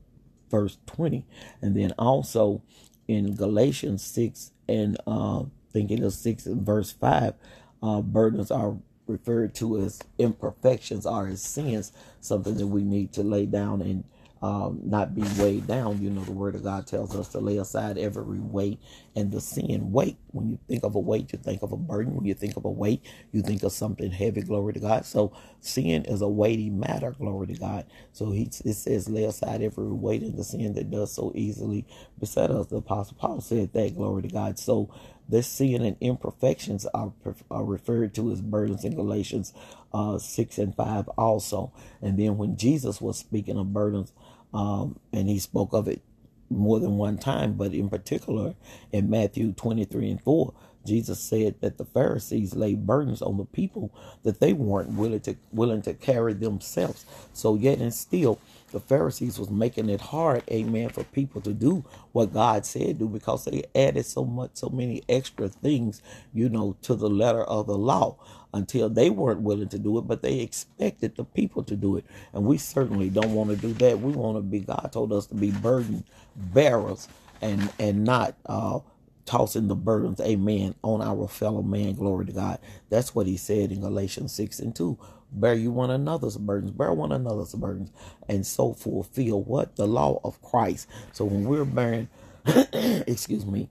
verse 0.51 0.79
20. 0.87 1.27
And 1.61 1.77
then 1.77 1.93
also 1.99 2.63
in 3.07 3.35
Galatians 3.35 4.03
6 4.05 4.53
and 4.69 4.97
uh, 5.07 5.45
thinking 5.73 6.03
of 6.03 6.15
6 6.15 6.47
and 6.47 6.63
verse 6.65 6.93
5, 6.93 7.35
uh, 7.83 8.01
burdens 8.03 8.51
are 8.51 8.79
referred 9.09 9.55
to 9.57 9.81
as 9.81 10.01
imperfections 10.19 11.07
or 11.07 11.29
as 11.29 11.43
sins, 11.43 11.93
something 12.21 12.57
that 12.57 12.69
we 12.69 12.85
need 12.85 13.13
to 13.15 13.25
lay 13.25 13.47
down 13.47 13.83
and 13.83 14.05
um, 14.43 14.81
not 14.85 15.17
be 15.17 15.25
weighed 15.43 15.67
down. 15.67 16.03
You 16.03 16.11
know, 16.11 16.23
the 16.25 16.33
Word 16.33 16.57
of 16.57 16.65
God 16.65 16.87
tells 16.87 17.17
us 17.17 17.29
to 17.31 17.41
lay 17.41 17.59
aside 17.59 17.99
every 17.99 18.41
weight 18.41 18.81
and 19.17 19.33
the 19.33 19.41
sin. 19.41 19.93
Weight. 19.93 20.19
When 20.33 20.51
you 20.51 20.61
think 20.69 20.85
of 20.85 20.95
a 20.97 21.01
weight, 21.01 21.33
you 21.33 21.41
think 21.41 21.63
of 21.63 21.73
a 21.73 21.79
burden. 21.79 22.17
When 22.17 22.27
you 22.27 22.35
think 22.35 22.57
of 22.57 22.67
a 22.67 22.71
weight, 22.71 23.03
you 23.33 23.43
think 23.43 23.65
of 23.65 23.73
something 23.73 24.13
heavy. 24.13 24.43
Glory 24.43 24.75
to 24.75 24.81
God. 24.81 25.07
So 25.07 25.33
sin 25.61 26.05
is 26.07 26.23
a 26.23 26.29
weighty 26.29 26.71
matter. 26.71 27.13
Glory 27.13 27.49
to 27.49 27.55
God. 27.55 27.87
So 28.13 28.33
he 28.33 28.45
it 28.65 28.75
says, 28.75 29.09
lay 29.11 29.25
aside 29.25 29.63
every 29.63 29.87
weight 29.93 30.23
and 30.23 30.39
the 30.39 30.45
sin 30.45 30.75
that 30.75 30.91
does 30.91 31.13
so 31.15 31.33
easily 31.35 31.87
beset 32.21 32.51
us. 32.53 32.69
The 32.69 32.79
Apostle 32.79 33.17
Paul 33.19 33.43
said 33.43 33.73
that. 33.75 33.97
Glory 33.97 34.23
to 34.23 34.29
God. 34.29 34.59
So 34.59 34.91
this 35.29 35.47
sin 35.47 35.83
and 35.83 35.97
imperfections 36.01 36.87
are, 36.95 37.13
are 37.51 37.65
referred 37.65 38.15
to 38.15 38.31
as 38.33 38.41
burdens 38.41 38.85
in 38.85 38.95
Galatians 38.95 39.53
uh, 39.93 40.19
6 40.19 40.59
and 40.59 40.75
5 40.75 41.09
also. 41.19 41.73
And 42.01 42.19
then 42.19 42.39
when 42.39 42.57
Jesus 42.57 43.01
was 43.01 43.19
speaking 43.19 43.59
of 43.59 43.73
burdens, 43.73 44.13
um, 44.55 44.99
and 45.13 45.29
he 45.29 45.39
spoke 45.39 45.73
of 45.73 45.89
it 45.89 46.03
more 46.51 46.81
than 46.81 46.97
one 46.97 47.19
time, 47.19 47.55
but 47.55 47.75
in 47.75 47.91
particular 47.91 48.55
in 48.93 49.11
Matthew 49.11 49.53
23 49.53 50.11
and 50.11 50.23
4, 50.23 50.55
Jesus 50.87 51.21
said 51.21 51.57
that 51.61 51.79
the 51.79 51.85
Pharisees 51.85 52.55
laid 52.57 52.87
burdens 52.87 53.23
on 53.23 53.37
the 53.39 53.45
people 53.45 53.93
that 54.25 54.41
they 54.41 54.53
weren't 54.55 54.91
willing 54.91 55.21
to 55.21 55.37
willing 55.53 55.83
to 55.83 55.95
carry 55.95 56.35
themselves. 56.35 57.05
So 57.35 57.55
yet 57.57 57.79
and 57.79 57.95
still, 57.95 58.41
the 58.73 58.81
Pharisees 58.81 59.39
was 59.39 59.51
making 59.51 59.91
it 59.91 60.01
hard, 60.01 60.45
amen, 60.51 60.91
for 60.91 61.05
people 61.05 61.41
to 61.43 61.53
do 61.55 61.85
what 62.13 62.33
God 62.33 62.67
said 62.67 62.99
do 62.99 63.09
because 63.09 63.45
they 63.45 63.65
added 63.75 64.07
so 64.07 64.25
much, 64.25 64.53
so 64.55 64.71
many 64.71 65.03
extra 65.09 65.49
things, 65.49 66.03
you 66.35 66.49
know, 66.49 66.77
to 66.83 66.95
the 66.95 67.11
letter 67.11 67.45
of 67.45 67.67
the 67.67 67.79
law 67.79 68.17
until 68.55 68.89
they 68.89 69.11
weren't 69.11 69.43
willing 69.43 69.69
to 69.69 69.79
do 69.79 69.99
it, 69.99 70.03
but 70.03 70.23
they 70.23 70.41
expected 70.41 71.17
the 71.17 71.25
people 71.25 71.63
to 71.65 71.77
do 71.77 71.97
it. 71.97 72.05
And 72.33 72.45
we 72.45 72.59
certainly 72.59 73.11
don't 73.11 73.35
want 73.35 73.51
to 73.51 73.57
do 73.57 73.73
that. 73.75 74.01
We 74.01 74.13
want 74.13 74.39
to 74.39 74.43
be, 74.43 74.61
God 74.61 74.91
told 74.93 75.13
us 75.13 75.27
to 75.27 75.35
be 75.35 75.51
burden 75.53 76.05
bearers 76.37 77.09
and 77.43 77.73
and 77.79 78.05
not 78.05 78.35
uh 78.47 78.81
tossing 79.29 79.69
the 79.69 79.77
burdens, 79.77 80.21
amen, 80.21 80.75
on 80.83 81.03
our 81.03 81.29
fellow 81.29 81.63
man. 81.63 81.93
Glory 81.93 82.25
to 82.25 82.33
God. 82.33 82.59
That's 82.89 83.15
what 83.15 83.27
he 83.27 83.37
said 83.37 83.71
in 83.71 83.83
Galatians 83.83 84.33
6 84.33 84.59
and 84.61 84.75
2. 84.75 84.99
Bear 85.31 85.53
you 85.53 85.71
one 85.71 85.91
another's 85.91 86.39
burdens, 86.39 86.71
bear 86.71 86.95
one 86.95 87.13
another's 87.13 87.55
burdens, 87.55 87.93
and 88.27 88.47
so 88.47 88.73
fulfill 88.73 89.43
what? 89.43 89.77
The 89.77 89.87
law 89.87 90.19
of 90.25 90.41
Christ. 90.41 90.89
So 91.13 91.27
when 91.27 91.45
we're 91.45 91.67
bearing, 91.67 92.09
excuse 92.73 93.45
me, 93.45 93.69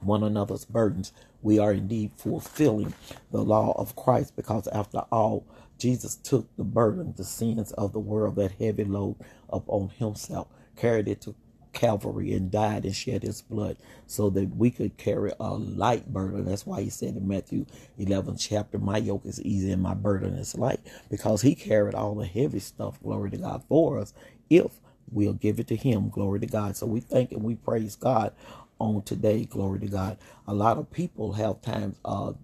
one 0.00 0.22
another's 0.22 0.64
burdens, 0.64 1.12
we 1.42 1.58
are 1.58 1.74
indeed 1.74 2.12
fulfilling 2.16 2.94
the 3.30 3.42
law 3.42 3.74
of 3.76 3.94
Christ 3.94 4.34
because 4.34 4.66
after 4.68 5.04
all, 5.12 5.44
Jesus 5.76 6.16
took 6.16 6.48
the 6.56 6.64
burden, 6.64 7.12
the 7.18 7.24
sins 7.24 7.72
of 7.72 7.92
the 7.92 8.00
world, 8.00 8.36
that 8.36 8.52
heavy 8.52 8.84
load 8.84 9.16
upon 9.50 9.90
himself, 9.90 10.48
carried 10.74 11.06
it 11.06 11.20
to 11.20 11.34
Calvary 11.78 12.34
and 12.34 12.50
died 12.52 12.84
and 12.86 12.96
shed 12.96 13.24
his 13.24 13.42
blood 13.42 13.78
so 14.06 14.30
that 14.32 14.56
we 14.56 14.70
could 14.70 14.98
carry 14.98 15.32
a 15.40 15.54
light 15.54 16.12
burden. 16.12 16.46
That's 16.46 16.66
why 16.66 16.82
he 16.82 16.90
said 16.90 17.16
in 17.16 17.28
Matthew 17.28 17.66
11 17.98 18.38
chapter, 18.38 18.78
my 18.78 18.98
yoke 18.98 19.26
is 19.26 19.42
easy 19.42 19.72
and 19.72 19.82
my 19.82 19.94
burden 19.94 20.34
is 20.34 20.58
light 20.58 20.80
because 21.10 21.42
he 21.42 21.56
carried 21.56 21.96
all 21.96 22.16
the 22.16 22.26
heavy 22.26 22.60
stuff, 22.60 23.02
glory 23.02 23.30
to 23.32 23.38
God, 23.38 23.64
for 23.70 23.98
us 24.00 24.14
if 24.50 24.72
we'll 25.12 25.34
give 25.34 25.60
it 25.60 25.68
to 25.68 25.76
him, 25.76 26.10
glory 26.10 26.40
to 26.40 26.48
God. 26.48 26.76
So 26.76 26.86
we 26.86 27.00
thank 27.00 27.32
and 27.32 27.44
we 27.44 27.56
praise 27.56 27.96
God 27.96 28.34
on 28.80 29.02
today, 29.04 29.46
glory 29.46 29.80
to 29.80 29.88
God. 29.88 30.18
A 30.48 30.54
lot 30.54 30.78
of 30.78 30.92
people 30.92 31.34
have 31.34 31.62
times 31.62 31.96
uh, 32.04 32.34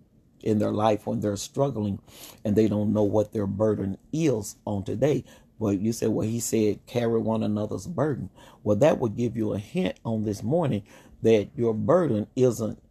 in 0.42 0.58
their 0.60 0.72
life 0.72 1.06
when 1.06 1.20
they're 1.20 1.36
struggling 1.36 2.00
and 2.44 2.56
they 2.56 2.68
don't 2.68 2.94
know 2.94 3.04
what 3.04 3.32
their 3.32 3.46
burden 3.48 3.98
is 4.12 4.56
on 4.66 4.84
today. 4.84 5.24
Well, 5.58 5.72
you 5.74 5.92
said, 5.92 6.10
well, 6.10 6.26
he 6.28 6.40
said, 6.40 6.86
carry 6.86 7.20
one 7.20 7.42
another's 7.42 7.86
burden. 7.86 8.30
Well, 8.64 8.76
that 8.78 8.98
would 8.98 9.16
give 9.16 9.36
you 9.36 9.54
a 9.54 9.58
hint 9.58 9.98
on 10.04 10.24
this 10.24 10.42
morning 10.42 10.84
that 11.22 11.50
your 11.56 11.74
burden 11.74 12.28
isn't 12.36 12.82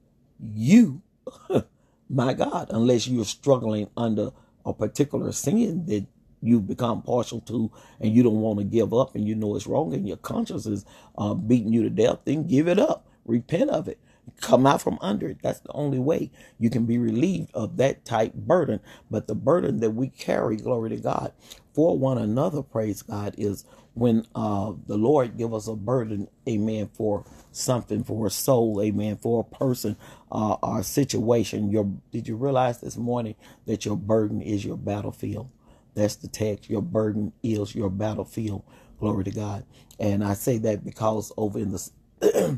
you, 0.53 1.01
my 2.09 2.33
God, 2.33 2.69
unless 2.71 3.07
you're 3.07 3.25
struggling 3.25 3.89
under 3.97 4.31
a 4.65 4.73
particular 4.73 5.31
sin 5.31 5.85
that 5.87 6.05
you've 6.41 6.67
become 6.67 7.01
partial 7.03 7.41
to 7.41 7.71
and 8.01 8.13
you 8.15 8.23
don't 8.23 8.41
want 8.41 8.59
to 8.59 8.65
give 8.65 8.93
up 8.93 9.15
and 9.15 9.27
you 9.27 9.35
know 9.35 9.55
it's 9.55 9.67
wrong 9.67 9.93
and 9.93 10.07
your 10.07 10.17
conscience 10.17 10.65
is 10.65 10.85
uh, 11.17 11.33
beating 11.33 11.73
you 11.73 11.83
to 11.83 11.89
death, 11.89 12.19
then 12.25 12.47
give 12.47 12.67
it 12.67 12.79
up. 12.79 13.07
Repent 13.25 13.69
of 13.71 13.87
it. 13.87 13.99
Come 14.41 14.65
out 14.67 14.81
from 14.81 14.99
under 15.01 15.29
it. 15.29 15.39
That's 15.43 15.61
the 15.61 15.71
only 15.73 15.99
way 15.99 16.31
you 16.59 16.69
can 16.69 16.85
be 16.85 16.97
relieved 16.97 17.51
of 17.53 17.77
that 17.77 18.05
type 18.05 18.33
burden. 18.33 18.79
But 19.11 19.27
the 19.27 19.35
burden 19.35 19.81
that 19.81 19.91
we 19.91 20.09
carry, 20.09 20.57
glory 20.57 20.91
to 20.91 20.97
God, 20.97 21.33
for 21.73 21.97
one 21.97 22.17
another, 22.17 22.61
praise 22.61 23.01
God, 23.01 23.35
is 23.37 23.65
when 23.93 24.25
uh, 24.35 24.73
the 24.87 24.97
Lord 24.97 25.37
give 25.37 25.53
us 25.53 25.67
a 25.67 25.75
burden, 25.75 26.27
amen, 26.47 26.89
for 26.93 27.25
something, 27.51 28.03
for 28.03 28.27
a 28.27 28.31
soul, 28.31 28.81
amen, 28.81 29.17
for 29.17 29.41
a 29.41 29.55
person 29.55 29.97
uh, 30.31 30.55
or 30.61 30.79
a 30.79 30.83
situation. 30.83 31.71
Your 31.71 31.91
did 32.11 32.27
you 32.27 32.35
realize 32.35 32.81
this 32.81 32.97
morning 32.97 33.35
that 33.65 33.85
your 33.85 33.97
burden 33.97 34.41
is 34.41 34.65
your 34.65 34.77
battlefield? 34.77 35.49
That's 35.95 36.15
the 36.15 36.27
text. 36.27 36.69
Your 36.69 36.81
burden 36.81 37.33
is 37.43 37.75
your 37.75 37.89
battlefield. 37.89 38.63
Glory 38.99 39.25
to 39.25 39.31
God. 39.31 39.65
And 39.99 40.23
I 40.23 40.33
say 40.33 40.57
that 40.59 40.83
because 40.83 41.31
over 41.37 41.59
in 41.59 41.71
the 41.71 42.57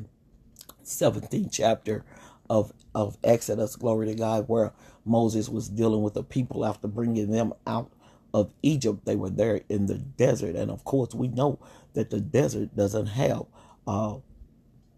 17th 0.83 1.49
chapter 1.51 2.05
of 2.49 2.71
of 2.93 3.17
Exodus, 3.23 3.75
glory 3.75 4.07
to 4.07 4.15
God, 4.15 4.45
where 4.47 4.71
Moses 5.03 5.49
was 5.49 5.67
dealing 5.67 6.01
with 6.01 6.13
the 6.13 6.23
people 6.23 6.65
after 6.65 6.87
bringing 6.87 7.29
them 7.29 7.53
out 7.67 7.91
of 8.35 8.53
Egypt. 8.63 9.05
They 9.05 9.17
were 9.17 9.31
there 9.31 9.61
in 9.69 9.87
the 9.87 9.95
desert, 9.99 10.57
and 10.57 10.71
of 10.71 10.85
course, 10.85 11.15
we 11.15 11.29
know 11.29 11.59
that 11.95 12.11
the 12.11 12.21
desert 12.21 12.75
doesn't 12.77 13.07
have 13.07 13.45
uh, 13.87 14.17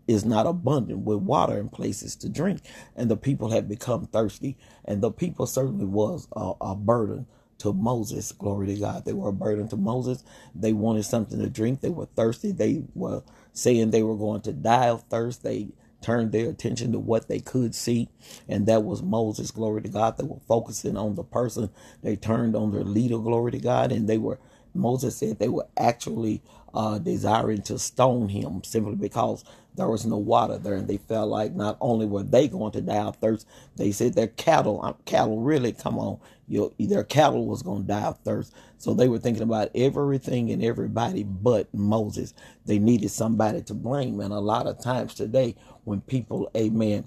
is 0.08 0.26
not 0.26 0.48
abundant 0.48 1.02
with 1.02 1.20
water 1.20 1.60
and 1.60 1.72
places 1.72 2.16
to 2.18 2.30
drink, 2.30 2.62
and 2.96 3.12
the 3.12 3.18
people 3.18 3.52
had 3.52 3.70
become 3.70 4.08
thirsty, 4.08 4.58
and 4.86 5.02
the 5.02 5.12
people 5.12 5.48
certainly 5.48 5.86
was 5.86 6.28
a, 6.36 6.54
a 6.62 6.76
burden 6.76 7.28
to 7.60 7.74
Moses. 7.74 8.34
Glory 8.34 8.68
to 8.68 8.76
God. 8.78 9.06
They 9.06 9.14
were 9.14 9.30
a 9.30 9.34
burden 9.34 9.70
to 9.70 9.78
Moses. 9.78 10.24
They 10.56 10.74
wanted 10.74 11.06
something 11.06 11.40
to 11.40 11.50
drink. 11.50 11.82
They 11.82 11.90
were 11.90 12.08
thirsty. 12.08 12.52
They 12.54 12.84
were 12.96 13.24
saying 13.54 13.92
they 13.92 14.04
were 14.04 14.18
going 14.18 14.42
to 14.44 14.54
die 14.54 14.90
of 14.90 15.04
thirst. 15.04 15.44
They 15.44 15.70
turned 16.02 16.32
their 16.34 16.50
attention 16.50 16.94
to 16.94 17.00
what 17.00 17.28
they 17.30 17.40
could 17.40 17.76
see, 17.76 18.10
and 18.50 18.68
that 18.68 18.84
was 18.84 19.04
Moses. 19.04 19.52
Glory 19.52 19.84
to 19.84 19.90
God. 19.90 20.18
They 20.18 20.26
were 20.26 20.40
focusing 20.48 20.98
on 20.98 21.16
the 21.16 21.24
person. 21.24 21.70
They 22.04 22.16
turned 22.18 22.56
on 22.56 22.72
their 22.74 22.84
leader. 22.86 23.20
Glory 23.20 23.54
to 23.54 23.60
God, 23.60 23.92
and 23.92 24.08
they 24.10 24.20
were. 24.20 24.40
Moses 24.76 25.18
said 25.18 25.40
they 25.40 25.50
were 25.50 25.68
actually 25.78 26.44
uh, 26.74 27.00
desiring 27.00 27.62
to 27.64 27.80
stone 27.80 28.30
him 28.30 28.64
simply 28.64 28.96
because 28.96 29.44
there 29.76 29.90
was 29.90 30.06
no 30.06 30.18
water 30.18 30.58
there, 30.60 30.76
and 30.76 30.88
they 30.88 30.98
felt 30.98 31.30
like 31.30 31.54
not 31.56 31.78
only 31.82 32.06
were 32.06 32.24
they 32.24 32.48
going 32.48 32.74
to 32.74 32.82
die 32.82 32.98
of 32.98 33.18
thirst, 33.18 33.48
they 33.78 33.92
said 33.92 34.16
their 34.16 34.28
cattle, 34.28 34.82
uh, 34.84 34.94
cattle 35.06 35.42
really, 35.42 35.74
come 35.74 36.00
on, 36.00 36.20
their 36.80 37.04
cattle 37.06 37.46
was 37.48 37.64
going 37.64 37.84
to 37.84 37.88
die 37.90 38.04
of 38.06 38.20
thirst. 38.20 38.54
So 38.78 38.94
they 38.94 39.10
were 39.10 39.20
thinking 39.20 39.44
about 39.44 39.72
everything 39.76 40.52
and 40.52 40.64
everybody 40.64 41.24
but 41.24 41.74
Moses. 41.74 42.34
They 42.66 42.80
needed 42.80 43.12
somebody 43.12 43.62
to 43.64 43.76
blame, 43.76 44.20
and 44.22 44.34
a 44.34 44.40
lot 44.40 44.68
of 44.68 44.82
times 44.82 45.14
today, 45.16 45.56
when 45.88 46.02
people, 46.02 46.52
amen, 46.56 47.06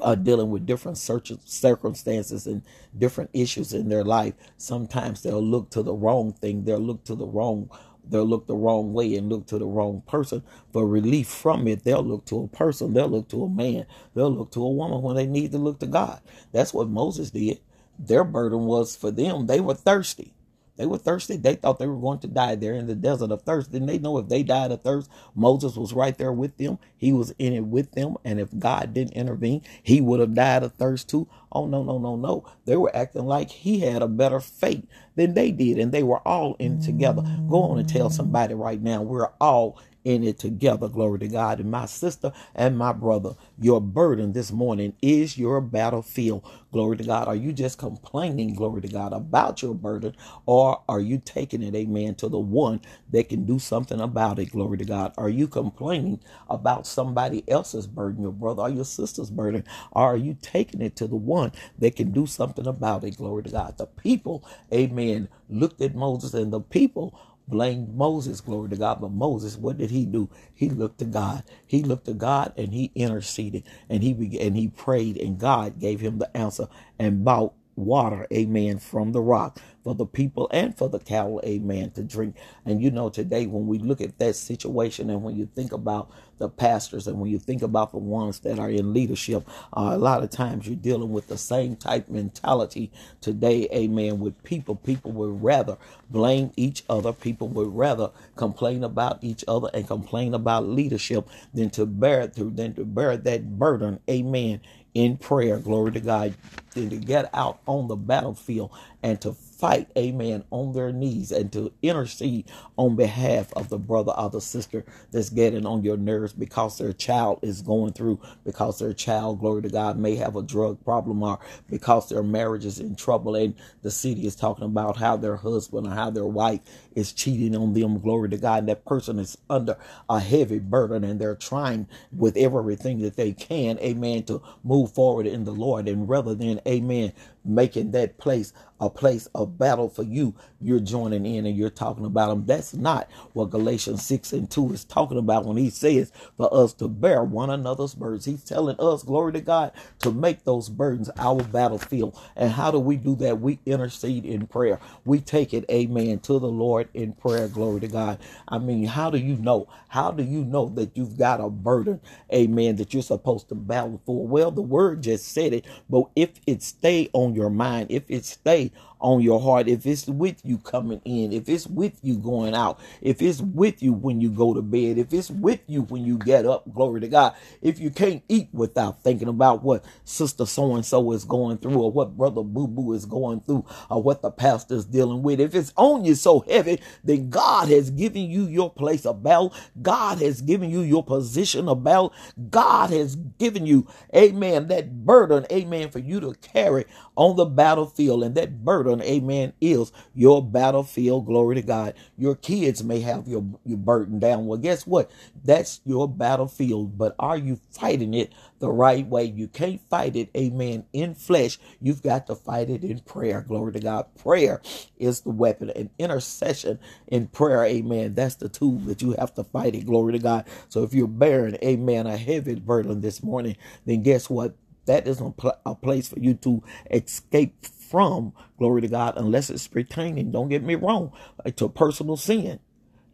are 0.00 0.14
dealing 0.14 0.48
with 0.50 0.64
different 0.64 0.96
circumstances 0.96 2.46
and 2.46 2.62
different 2.96 3.30
issues 3.32 3.74
in 3.74 3.88
their 3.88 4.04
life, 4.04 4.34
sometimes 4.56 5.22
they'll 5.22 5.42
look 5.42 5.70
to 5.70 5.82
the 5.82 5.92
wrong 5.92 6.32
thing. 6.32 6.64
They'll 6.64 6.78
look 6.78 7.02
to 7.04 7.16
the 7.16 7.26
wrong 7.26 7.68
they'll 8.08 8.24
look 8.24 8.46
the 8.46 8.56
wrong 8.56 8.92
way 8.92 9.16
and 9.16 9.28
look 9.28 9.46
to 9.46 9.58
the 9.58 9.66
wrong 9.66 10.02
person 10.06 10.42
for 10.72 10.86
relief 10.86 11.28
from 11.28 11.68
it. 11.68 11.84
They'll 11.84 12.02
look 12.02 12.24
to 12.26 12.44
a 12.44 12.48
person, 12.48 12.94
they'll 12.94 13.08
look 13.08 13.28
to 13.28 13.44
a 13.44 13.48
man, 13.48 13.86
they'll 14.14 14.34
look 14.34 14.52
to 14.52 14.64
a 14.64 14.70
woman 14.70 15.02
when 15.02 15.16
they 15.16 15.26
need 15.26 15.52
to 15.52 15.58
look 15.58 15.80
to 15.80 15.86
God. 15.86 16.20
That's 16.52 16.72
what 16.72 16.88
Moses 16.88 17.30
did. 17.30 17.60
Their 17.98 18.24
burden 18.24 18.66
was 18.66 18.96
for 18.96 19.10
them, 19.10 19.46
they 19.46 19.60
were 19.60 19.74
thirsty. 19.74 20.32
They 20.80 20.86
were 20.86 20.96
thirsty. 20.96 21.36
They 21.36 21.56
thought 21.56 21.78
they 21.78 21.86
were 21.86 22.00
going 22.00 22.20
to 22.20 22.26
die 22.26 22.54
there 22.54 22.72
in 22.72 22.86
the 22.86 22.94
desert 22.94 23.30
of 23.30 23.42
thirst. 23.42 23.70
Didn't 23.70 23.88
they 23.88 23.98
know 23.98 24.16
if 24.16 24.30
they 24.30 24.42
died 24.42 24.72
of 24.72 24.80
thirst, 24.80 25.10
Moses 25.34 25.76
was 25.76 25.92
right 25.92 26.16
there 26.16 26.32
with 26.32 26.56
them? 26.56 26.78
He 26.96 27.12
was 27.12 27.34
in 27.38 27.52
it 27.52 27.66
with 27.66 27.92
them. 27.92 28.16
And 28.24 28.40
if 28.40 28.58
God 28.58 28.94
didn't 28.94 29.12
intervene, 29.12 29.60
he 29.82 30.00
would 30.00 30.20
have 30.20 30.32
died 30.32 30.62
of 30.62 30.72
thirst 30.72 31.10
too. 31.10 31.28
Oh, 31.52 31.66
no, 31.66 31.82
no, 31.82 31.98
no, 31.98 32.16
no. 32.16 32.46
They 32.64 32.76
were 32.76 32.96
acting 32.96 33.26
like 33.26 33.50
he 33.50 33.80
had 33.80 34.00
a 34.00 34.08
better 34.08 34.40
fate 34.40 34.88
than 35.16 35.34
they 35.34 35.50
did. 35.50 35.78
And 35.78 35.92
they 35.92 36.02
were 36.02 36.26
all 36.26 36.56
in 36.58 36.80
together. 36.80 37.24
Go 37.46 37.64
on 37.64 37.78
and 37.78 37.86
tell 37.86 38.08
somebody 38.08 38.54
right 38.54 38.80
now, 38.80 39.02
we're 39.02 39.32
all 39.38 39.76
in 40.04 40.24
it 40.24 40.38
together. 40.38 40.88
Glory 40.88 41.20
to 41.20 41.28
God. 41.28 41.60
And 41.60 41.70
my 41.70 41.86
sister 41.86 42.32
and 42.54 42.78
my 42.78 42.92
brother, 42.92 43.34
your 43.60 43.80
burden 43.80 44.32
this 44.32 44.52
morning 44.52 44.94
is 45.02 45.38
your 45.38 45.60
battlefield. 45.60 46.44
Glory 46.72 46.96
to 46.98 47.04
God. 47.04 47.28
Are 47.28 47.36
you 47.36 47.52
just 47.52 47.78
complaining, 47.78 48.54
glory 48.54 48.82
to 48.82 48.88
God, 48.88 49.12
about 49.12 49.62
your 49.62 49.74
burden, 49.74 50.16
or 50.46 50.82
are 50.88 51.00
you 51.00 51.20
taking 51.24 51.62
it, 51.62 51.74
amen, 51.74 52.14
to 52.16 52.28
the 52.28 52.38
one 52.38 52.80
that 53.10 53.28
can 53.28 53.44
do 53.44 53.58
something 53.58 54.00
about 54.00 54.38
it? 54.38 54.52
Glory 54.52 54.78
to 54.78 54.84
God. 54.84 55.12
Are 55.18 55.28
you 55.28 55.48
complaining 55.48 56.20
about 56.48 56.86
somebody 56.86 57.44
else's 57.48 57.86
burden, 57.86 58.22
your 58.22 58.32
brother 58.32 58.62
or 58.62 58.70
your 58.70 58.84
sister's 58.86 59.30
burden? 59.30 59.64
Or 59.92 60.04
are 60.14 60.16
you 60.16 60.36
taking 60.40 60.80
it 60.82 60.96
to 60.96 61.06
the 61.06 61.16
one 61.16 61.52
that 61.78 61.96
can 61.96 62.12
do 62.12 62.26
something 62.26 62.66
about 62.66 63.04
it? 63.04 63.16
Glory 63.18 63.44
to 63.44 63.50
God. 63.50 63.78
The 63.78 63.86
people, 63.86 64.44
amen, 64.72 65.28
looked 65.50 65.80
at 65.82 65.94
Moses 65.94 66.34
and 66.34 66.52
the 66.52 66.60
people 66.60 67.18
blamed 67.50 67.94
Moses, 67.94 68.40
glory 68.40 68.70
to 68.70 68.76
God. 68.76 69.00
But 69.00 69.12
Moses, 69.12 69.56
what 69.56 69.78
did 69.78 69.90
he 69.90 70.06
do? 70.06 70.30
He 70.54 70.70
looked 70.70 70.98
to 71.00 71.04
God. 71.06 71.44
He 71.66 71.82
looked 71.82 72.06
to 72.06 72.14
God 72.14 72.52
and 72.56 72.72
he 72.72 72.92
interceded 72.94 73.64
and 73.88 74.02
he 74.02 74.38
and 74.40 74.56
he 74.56 74.68
prayed 74.68 75.16
and 75.18 75.38
God 75.38 75.80
gave 75.80 76.00
him 76.00 76.18
the 76.18 76.34
answer 76.36 76.68
and 76.98 77.24
brought 77.24 77.54
water, 77.86 78.26
amen, 78.32 78.78
from 78.78 79.12
the 79.12 79.20
rock 79.20 79.58
for 79.82 79.94
the 79.94 80.06
people 80.06 80.48
and 80.52 80.76
for 80.76 80.88
the 80.88 80.98
cattle, 80.98 81.40
amen, 81.44 81.90
to 81.92 82.02
drink. 82.02 82.36
And 82.64 82.82
you 82.82 82.90
know, 82.90 83.08
today 83.08 83.46
when 83.46 83.66
we 83.66 83.78
look 83.78 84.00
at 84.00 84.18
that 84.18 84.36
situation 84.36 85.10
and 85.10 85.22
when 85.22 85.36
you 85.36 85.46
think 85.54 85.72
about 85.72 86.10
the 86.38 86.48
pastors 86.48 87.06
and 87.06 87.18
when 87.18 87.30
you 87.30 87.38
think 87.38 87.62
about 87.62 87.92
the 87.92 87.98
ones 87.98 88.40
that 88.40 88.58
are 88.58 88.70
in 88.70 88.92
leadership, 88.92 89.46
uh, 89.72 89.90
a 89.92 89.98
lot 89.98 90.22
of 90.22 90.30
times 90.30 90.66
you're 90.66 90.76
dealing 90.76 91.10
with 91.10 91.28
the 91.28 91.38
same 91.38 91.76
type 91.76 92.08
mentality 92.08 92.90
today, 93.20 93.68
amen, 93.72 94.20
with 94.20 94.42
people. 94.42 94.76
People 94.76 95.12
would 95.12 95.42
rather 95.42 95.76
blame 96.10 96.50
each 96.56 96.84
other. 96.88 97.12
People 97.12 97.48
would 97.48 97.74
rather 97.74 98.10
complain 98.36 98.84
about 98.84 99.22
each 99.22 99.44
other 99.48 99.68
and 99.74 99.86
complain 99.86 100.34
about 100.34 100.66
leadership 100.66 101.28
than 101.54 101.70
to 101.70 101.86
bear 101.86 102.26
through 102.26 102.50
than 102.50 102.74
to 102.74 102.84
bear 102.84 103.16
that 103.16 103.58
burden, 103.58 104.00
amen, 104.08 104.60
in 104.94 105.16
prayer, 105.16 105.58
glory 105.58 105.92
to 105.92 106.00
God, 106.00 106.34
to 106.74 106.86
get 106.88 107.30
out 107.34 107.60
on 107.66 107.88
the 107.88 107.96
battlefield 107.96 108.72
and 109.02 109.20
to 109.22 109.32
fight, 109.32 109.88
amen, 109.98 110.44
on 110.50 110.72
their 110.72 110.92
knees 110.92 111.32
and 111.32 111.52
to 111.52 111.72
intercede 111.82 112.46
on 112.78 112.96
behalf 112.96 113.52
of 113.54 113.68
the 113.68 113.78
brother 113.78 114.12
or 114.16 114.30
the 114.30 114.40
sister 114.40 114.84
that's 115.12 115.30
getting 115.30 115.66
on 115.66 115.84
your 115.84 115.96
nerves 115.96 116.32
because 116.32 116.78
their 116.78 116.92
child 116.92 117.38
is 117.42 117.62
going 117.62 117.92
through, 117.92 118.20
because 118.44 118.78
their 118.78 118.92
child, 118.94 119.40
glory 119.40 119.62
to 119.62 119.68
God, 119.68 119.98
may 119.98 120.16
have 120.16 120.36
a 120.36 120.42
drug 120.42 120.82
problem 120.84 121.22
or 121.22 121.38
because 121.68 122.08
their 122.08 122.22
marriage 122.22 122.64
is 122.64 122.80
in 122.80 122.96
trouble. 122.96 123.36
And 123.36 123.54
the 123.82 123.90
city 123.90 124.26
is 124.26 124.36
talking 124.36 124.64
about 124.64 124.96
how 124.96 125.16
their 125.16 125.36
husband 125.36 125.86
or 125.86 125.90
how 125.90 126.10
their 126.10 126.26
wife 126.26 126.60
is 126.94 127.12
cheating 127.12 127.56
on 127.56 127.74
them, 127.74 127.98
glory 128.00 128.28
to 128.30 128.36
God. 128.38 128.60
And 128.60 128.68
that 128.68 128.84
person 128.84 129.18
is 129.18 129.38
under 129.48 129.76
a 130.08 130.20
heavy 130.20 130.58
burden 130.58 131.04
and 131.04 131.20
they're 131.20 131.36
trying 131.36 131.86
with 132.12 132.36
everything 132.36 133.00
that 133.00 133.16
they 133.16 133.32
can, 133.32 133.78
amen, 133.80 134.24
to 134.24 134.42
move 134.64 134.92
forward 134.92 135.26
in 135.26 135.44
the 135.44 135.52
Lord. 135.52 135.88
And 135.88 136.08
rather 136.08 136.34
than, 136.34 136.60
amen, 136.66 137.12
making 137.44 137.92
that 137.92 138.18
place 138.18 138.52
a 138.80 138.88
place 138.88 139.28
of 139.34 139.58
battle 139.58 139.88
for 139.88 140.02
you, 140.02 140.34
you're 140.60 140.80
joining 140.80 141.26
in 141.26 141.46
and 141.46 141.56
you're 141.56 141.68
talking 141.70 142.04
about 142.06 142.28
them. 142.30 142.46
That's 142.46 142.74
not 142.74 143.10
what 143.34 143.50
Galatians 143.50 144.04
6 144.06 144.32
and 144.32 144.50
2 144.50 144.72
is 144.72 144.84
talking 144.84 145.18
about 145.18 145.44
when 145.44 145.56
he 145.56 145.70
says 145.70 146.12
for 146.36 146.52
us 146.52 146.72
to 146.74 146.88
bear 146.88 147.22
one 147.22 147.50
another's 147.50 147.94
burdens. 147.94 148.24
He's 148.24 148.44
telling 148.44 148.76
us, 148.78 149.02
glory 149.02 149.32
to 149.34 149.40
God, 149.40 149.72
to 150.00 150.10
make 150.10 150.44
those 150.44 150.68
burdens 150.68 151.10
our 151.18 151.42
battlefield. 151.42 152.18
And 152.36 152.50
how 152.52 152.70
do 152.70 152.78
we 152.78 152.96
do 152.96 153.14
that? 153.16 153.40
We 153.40 153.58
intercede 153.66 154.24
in 154.24 154.46
prayer. 154.46 154.80
We 155.04 155.20
take 155.20 155.52
it, 155.52 155.64
amen, 155.70 156.20
to 156.20 156.38
the 156.38 156.48
Lord 156.48 156.79
in 156.94 157.12
prayer, 157.12 157.48
glory 157.48 157.80
to 157.80 157.88
God. 157.88 158.18
I 158.48 158.58
mean, 158.58 158.84
how 158.84 159.10
do 159.10 159.18
you 159.18 159.36
know? 159.36 159.68
How 159.88 160.10
do 160.10 160.22
you 160.24 160.44
know 160.44 160.68
that 160.70 160.96
you've 160.96 161.18
got 161.18 161.40
a 161.40 161.50
burden, 161.50 162.00
amen, 162.32 162.76
that 162.76 162.94
you're 162.94 163.02
supposed 163.02 163.48
to 163.50 163.54
battle 163.54 164.00
for? 164.06 164.26
Well, 164.26 164.50
the 164.50 164.62
word 164.62 165.02
just 165.02 165.28
said 165.32 165.52
it, 165.52 165.66
but 165.90 166.04
if 166.16 166.30
it 166.46 166.62
stay 166.62 167.08
on 167.12 167.34
your 167.34 167.50
mind, 167.50 167.88
if 167.90 168.04
it 168.08 168.24
stay 168.24 168.72
on 169.00 169.20
your 169.22 169.40
heart, 169.40 169.68
if 169.68 169.86
it's 169.86 170.06
with 170.06 170.40
you 170.44 170.58
coming 170.58 171.00
in, 171.04 171.32
if 171.32 171.48
it's 171.48 171.66
with 171.66 171.98
you 172.02 172.18
going 172.18 172.54
out, 172.54 172.78
if 173.00 173.22
it's 173.22 173.40
with 173.40 173.82
you 173.82 173.92
when 173.92 174.20
you 174.20 174.30
go 174.30 174.54
to 174.54 174.62
bed, 174.62 174.98
if 174.98 175.12
it's 175.12 175.30
with 175.30 175.60
you 175.66 175.82
when 175.82 176.04
you 176.04 176.18
get 176.18 176.46
up, 176.46 176.72
glory 176.72 177.00
to 177.00 177.08
God. 177.08 177.34
If 177.62 177.78
you 177.78 177.90
can't 177.90 178.22
eat 178.28 178.48
without 178.52 179.02
thinking 179.02 179.28
about 179.28 179.62
what 179.62 179.84
sister 180.04 180.46
so 180.46 180.74
and 180.74 180.84
so 180.84 181.12
is 181.12 181.24
going 181.24 181.58
through, 181.58 181.80
or 181.80 181.92
what 181.92 182.16
brother 182.16 182.42
boo 182.42 182.66
boo 182.66 182.92
is 182.92 183.04
going 183.04 183.40
through, 183.40 183.64
or 183.88 184.02
what 184.02 184.22
the 184.22 184.30
pastor's 184.30 184.84
dealing 184.84 185.22
with, 185.22 185.40
if 185.40 185.54
it's 185.54 185.72
on 185.76 186.04
you 186.04 186.14
so 186.14 186.40
heavy, 186.40 186.80
then 187.04 187.30
God 187.30 187.68
has 187.68 187.90
given 187.90 188.30
you 188.30 188.46
your 188.46 188.70
place 188.70 189.06
of 189.06 189.22
battle. 189.22 189.54
God 189.80 190.18
has 190.18 190.40
given 190.40 190.70
you 190.70 190.80
your 190.80 191.04
position 191.04 191.68
of 191.68 191.84
battle. 191.84 192.12
God 192.50 192.90
has 192.90 193.16
given 193.16 193.66
you, 193.66 193.86
amen, 194.14 194.68
that 194.68 195.04
burden, 195.04 195.46
amen, 195.50 195.90
for 195.90 195.98
you 195.98 196.20
to 196.20 196.34
carry 196.34 196.84
on 197.16 197.36
the 197.36 197.44
battlefield. 197.44 198.24
And 198.24 198.34
that 198.34 198.64
burden, 198.64 198.89
amen, 198.98 199.52
is 199.60 199.92
your 200.14 200.42
battlefield. 200.42 201.26
Glory 201.26 201.56
to 201.56 201.62
God. 201.62 201.94
Your 202.16 202.34
kids 202.34 202.82
may 202.82 203.00
have 203.00 203.28
your, 203.28 203.44
your 203.64 203.78
burden 203.78 204.18
down. 204.18 204.46
Well, 204.46 204.58
guess 204.58 204.86
what? 204.86 205.10
That's 205.44 205.80
your 205.84 206.08
battlefield. 206.08 206.98
But 206.98 207.14
are 207.18 207.36
you 207.36 207.60
fighting 207.70 208.14
it 208.14 208.32
the 208.58 208.70
right 208.70 209.06
way? 209.06 209.24
You 209.24 209.48
can't 209.48 209.80
fight 209.88 210.16
it, 210.16 210.30
amen, 210.36 210.84
in 210.92 211.14
flesh. 211.14 211.58
You've 211.80 212.02
got 212.02 212.26
to 212.28 212.34
fight 212.34 212.70
it 212.70 212.84
in 212.84 213.00
prayer. 213.00 213.44
Glory 213.46 213.72
to 213.74 213.80
God. 213.80 214.06
Prayer 214.18 214.60
is 214.98 215.20
the 215.20 215.30
weapon. 215.30 215.70
And 215.70 215.90
intercession 215.98 216.78
in 217.08 217.28
prayer, 217.28 217.64
amen, 217.64 218.14
that's 218.14 218.36
the 218.36 218.48
tool 218.48 218.78
that 218.80 219.02
you 219.02 219.14
have 219.18 219.34
to 219.34 219.44
fight 219.44 219.74
it. 219.74 219.86
Glory 219.86 220.14
to 220.14 220.18
God. 220.18 220.46
So 220.68 220.82
if 220.82 220.94
you're 220.94 221.06
bearing, 221.08 221.56
amen, 221.62 222.06
a 222.06 222.16
heavy 222.16 222.54
burden 222.56 223.00
this 223.00 223.22
morning, 223.22 223.56
then 223.86 224.02
guess 224.02 224.30
what? 224.30 224.54
That 224.90 225.08
isn't 225.08 225.36
a 225.66 225.76
place 225.76 226.08
for 226.08 226.20
you 226.20 226.34
to 226.36 226.62
escape 226.90 227.66
from, 227.66 228.34
glory 228.58 228.82
to 228.82 228.88
God, 228.88 229.14
unless 229.18 229.50
it's 229.50 229.68
pertaining, 229.68 230.32
don't 230.32 230.50
get 230.50 230.64
me 230.64 230.76
wrong, 230.76 231.12
uh, 231.46 231.52
to 231.52 231.68
personal 231.70 232.18
sin. 232.18 232.60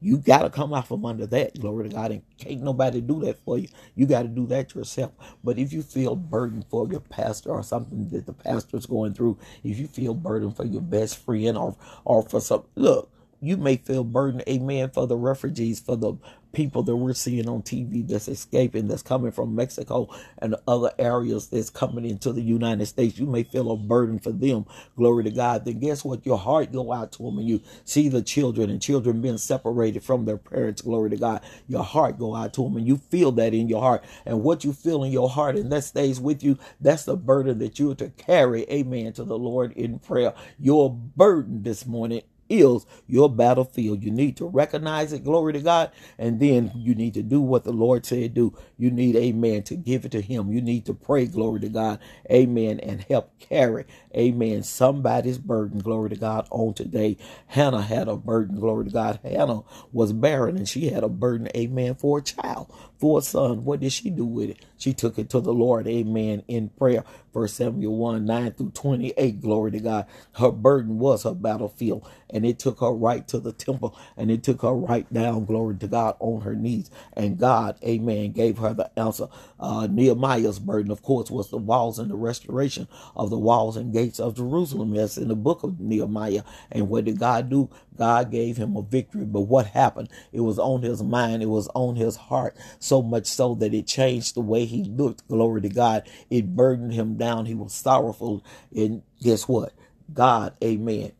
You 0.00 0.18
got 0.18 0.42
to 0.42 0.50
come 0.50 0.74
out 0.74 0.88
from 0.88 1.04
under 1.06 1.26
that, 1.28 1.60
glory 1.60 1.88
to 1.90 1.94
God, 1.96 2.12
and 2.12 2.22
can't 2.38 2.62
nobody 2.62 3.00
do 3.02 3.20
that 3.22 3.40
for 3.44 3.58
you. 3.58 3.68
You 3.96 4.06
got 4.06 4.22
to 4.22 4.28
do 4.28 4.46
that 4.48 4.74
yourself. 4.74 5.12
But 5.44 5.58
if 5.58 5.72
you 5.72 5.82
feel 5.82 6.16
burdened 6.16 6.66
for 6.70 6.88
your 6.88 7.00
pastor 7.00 7.50
or 7.50 7.64
something 7.64 8.08
that 8.10 8.26
the 8.26 8.34
pastor's 8.34 8.86
going 8.86 9.14
through, 9.14 9.38
if 9.64 9.78
you 9.78 9.88
feel 9.88 10.14
burdened 10.14 10.56
for 10.56 10.66
your 10.66 10.82
best 10.82 11.18
friend 11.18 11.58
or 11.58 11.76
or 12.04 12.22
for 12.22 12.40
some, 12.40 12.64
look, 12.76 13.10
you 13.40 13.58
may 13.58 13.76
feel 13.76 14.04
burdened, 14.04 14.44
amen, 14.48 14.90
for 14.90 15.06
the 15.06 15.16
refugees, 15.16 15.80
for 15.80 15.96
the 15.96 16.14
people 16.56 16.82
that 16.82 16.96
we're 16.96 17.12
seeing 17.12 17.46
on 17.50 17.60
TV 17.60 18.08
that's 18.08 18.28
escaping, 18.28 18.88
that's 18.88 19.02
coming 19.02 19.30
from 19.30 19.54
Mexico 19.54 20.08
and 20.38 20.56
other 20.66 20.90
areas 20.98 21.48
that's 21.48 21.68
coming 21.68 22.06
into 22.06 22.32
the 22.32 22.40
United 22.40 22.86
States. 22.86 23.18
You 23.18 23.26
may 23.26 23.42
feel 23.42 23.70
a 23.70 23.76
burden 23.76 24.18
for 24.18 24.32
them. 24.32 24.64
Glory 24.96 25.24
to 25.24 25.30
God. 25.30 25.66
Then 25.66 25.80
guess 25.80 26.02
what? 26.02 26.24
Your 26.24 26.38
heart 26.38 26.72
go 26.72 26.94
out 26.94 27.12
to 27.12 27.24
them 27.24 27.36
and 27.36 27.46
you 27.46 27.60
see 27.84 28.08
the 28.08 28.22
children 28.22 28.70
and 28.70 28.80
children 28.80 29.20
being 29.20 29.36
separated 29.36 30.02
from 30.02 30.24
their 30.24 30.38
parents. 30.38 30.80
Glory 30.80 31.10
to 31.10 31.18
God. 31.18 31.42
Your 31.68 31.84
heart 31.84 32.18
go 32.18 32.34
out 32.34 32.54
to 32.54 32.62
them 32.62 32.78
and 32.78 32.86
you 32.86 32.96
feel 32.96 33.32
that 33.32 33.52
in 33.52 33.68
your 33.68 33.82
heart. 33.82 34.02
And 34.24 34.42
what 34.42 34.64
you 34.64 34.72
feel 34.72 35.04
in 35.04 35.12
your 35.12 35.28
heart 35.28 35.56
and 35.56 35.70
that 35.72 35.84
stays 35.84 36.18
with 36.18 36.42
you, 36.42 36.58
that's 36.80 37.04
the 37.04 37.18
burden 37.18 37.58
that 37.58 37.78
you're 37.78 37.94
to 37.96 38.08
carry. 38.08 38.62
Amen. 38.70 39.12
To 39.12 39.24
the 39.24 39.36
Lord 39.38 39.72
in 39.72 39.98
prayer. 39.98 40.32
Your 40.58 40.90
burden 40.90 41.64
this 41.64 41.84
morning 41.84 42.22
is 42.48 42.86
your 43.06 43.28
battlefield. 43.28 44.02
You 44.02 44.10
need 44.10 44.36
to 44.38 44.46
recognize 44.46 45.12
it, 45.12 45.24
glory 45.24 45.52
to 45.54 45.60
God, 45.60 45.90
and 46.18 46.40
then 46.40 46.72
you 46.74 46.94
need 46.94 47.14
to 47.14 47.22
do 47.22 47.40
what 47.40 47.64
the 47.64 47.72
Lord 47.72 48.06
said 48.06 48.34
do. 48.34 48.56
You 48.78 48.90
need, 48.90 49.16
amen, 49.16 49.64
to 49.64 49.76
give 49.76 50.04
it 50.04 50.12
to 50.12 50.20
Him. 50.20 50.52
You 50.52 50.60
need 50.60 50.86
to 50.86 50.94
pray, 50.94 51.26
glory 51.26 51.60
to 51.60 51.68
God, 51.68 52.00
amen, 52.30 52.80
and 52.80 53.02
help 53.02 53.38
carry, 53.38 53.86
amen, 54.16 54.62
somebody's 54.62 55.38
burden, 55.38 55.80
glory 55.80 56.10
to 56.10 56.16
God, 56.16 56.46
on 56.50 56.74
today. 56.74 57.16
Hannah 57.46 57.82
had 57.82 58.08
a 58.08 58.16
burden, 58.16 58.60
glory 58.60 58.86
to 58.86 58.90
God. 58.90 59.20
Hannah 59.22 59.62
was 59.92 60.12
barren 60.12 60.56
and 60.56 60.68
she 60.68 60.88
had 60.90 61.04
a 61.04 61.08
burden, 61.08 61.48
amen, 61.56 61.94
for 61.94 62.18
a 62.18 62.22
child, 62.22 62.72
for 62.98 63.18
a 63.20 63.22
son. 63.22 63.64
What 63.64 63.80
did 63.80 63.92
she 63.92 64.10
do 64.10 64.24
with 64.24 64.50
it? 64.50 64.58
She 64.78 64.92
took 64.94 65.18
it 65.18 65.30
to 65.30 65.40
the 65.40 65.52
Lord, 65.54 65.86
amen, 65.88 66.44
in 66.48 66.70
prayer. 66.70 67.04
First 67.32 67.56
Samuel 67.56 67.96
1 67.96 68.24
9 68.26 68.52
through 68.52 68.70
28, 68.70 69.40
glory 69.40 69.72
to 69.72 69.80
God. 69.80 70.06
Her 70.34 70.50
burden 70.52 70.98
was 70.98 71.24
her 71.24 71.34
battlefield, 71.34 72.08
and 72.30 72.46
it 72.46 72.58
took 72.58 72.80
her 72.80 72.92
right 72.92 73.26
to 73.28 73.40
the 73.40 73.52
temple, 73.52 73.96
and 74.16 74.30
it 74.30 74.42
took 74.42 74.62
her 74.62 74.74
right 74.74 75.10
down, 75.12 75.44
glory 75.44 75.76
to 75.76 75.88
God, 75.88 76.16
on 76.20 76.42
her 76.42 76.54
knees. 76.54 76.90
And 77.14 77.38
God, 77.38 77.78
amen, 77.84 78.32
gave 78.32 78.58
her 78.58 78.74
the 78.74 78.90
answer. 78.98 79.28
Uh, 79.60 79.86
Nehemiah's 79.90 80.58
burden, 80.58 80.90
of 80.92 81.02
course, 81.02 81.30
was 81.30 81.50
the 81.50 81.58
walls 81.58 81.98
and 81.98 82.10
the 82.10 82.16
restoration 82.16 82.88
of 83.16 83.30
the 83.30 83.38
walls 83.38 83.76
and 83.76 83.92
gates 83.92 84.20
of 84.20 84.36
Jerusalem. 84.36 84.94
That's 84.94 85.18
in 85.18 85.28
the 85.28 85.36
book 85.36 85.62
of 85.62 85.80
Nehemiah. 85.80 86.42
And 86.72 86.88
what 86.88 87.04
did 87.04 87.18
God 87.18 87.50
do? 87.50 87.70
God 87.96 88.30
gave 88.30 88.56
him 88.56 88.76
a 88.76 88.82
victory. 88.82 89.24
But 89.24 89.42
what 89.42 89.66
happened? 89.66 90.08
It 90.32 90.40
was 90.40 90.58
on 90.58 90.82
his 90.82 91.02
mind, 91.02 91.42
it 91.42 91.46
was 91.46 91.68
on 91.74 91.96
his 91.96 92.16
heart, 92.16 92.56
so 92.86 93.02
much 93.02 93.26
so 93.26 93.54
that 93.56 93.74
it 93.74 93.86
changed 93.86 94.36
the 94.36 94.42
way 94.42 94.66
he 94.66 94.84
looked. 94.84 95.28
Glory 95.28 95.62
to 95.62 95.70
God. 95.70 96.08
It 96.30 96.56
burdened 96.56 96.94
him 96.94 97.16
down. 97.16 97.46
He 97.46 97.54
was 97.54 97.74
sorrowful. 97.74 98.44
And 98.74 99.02
guess 99.22 99.48
what? 99.48 99.72
God, 100.12 100.54
amen. 100.64 101.12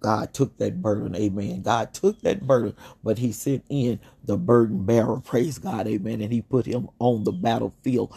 God 0.00 0.34
took 0.34 0.58
that 0.58 0.82
burden, 0.82 1.16
amen. 1.16 1.62
God 1.62 1.94
took 1.94 2.20
that 2.22 2.46
burden, 2.46 2.74
but 3.04 3.18
he 3.18 3.32
sent 3.32 3.64
in 3.68 4.00
the 4.24 4.38
burden 4.38 4.84
bearer, 4.86 5.20
praise 5.20 5.58
God, 5.58 5.88
amen. 5.88 6.22
And 6.22 6.32
he 6.32 6.42
put 6.42 6.66
him 6.66 6.88
on 6.98 7.24
the 7.24 7.32
battlefield 7.32 8.14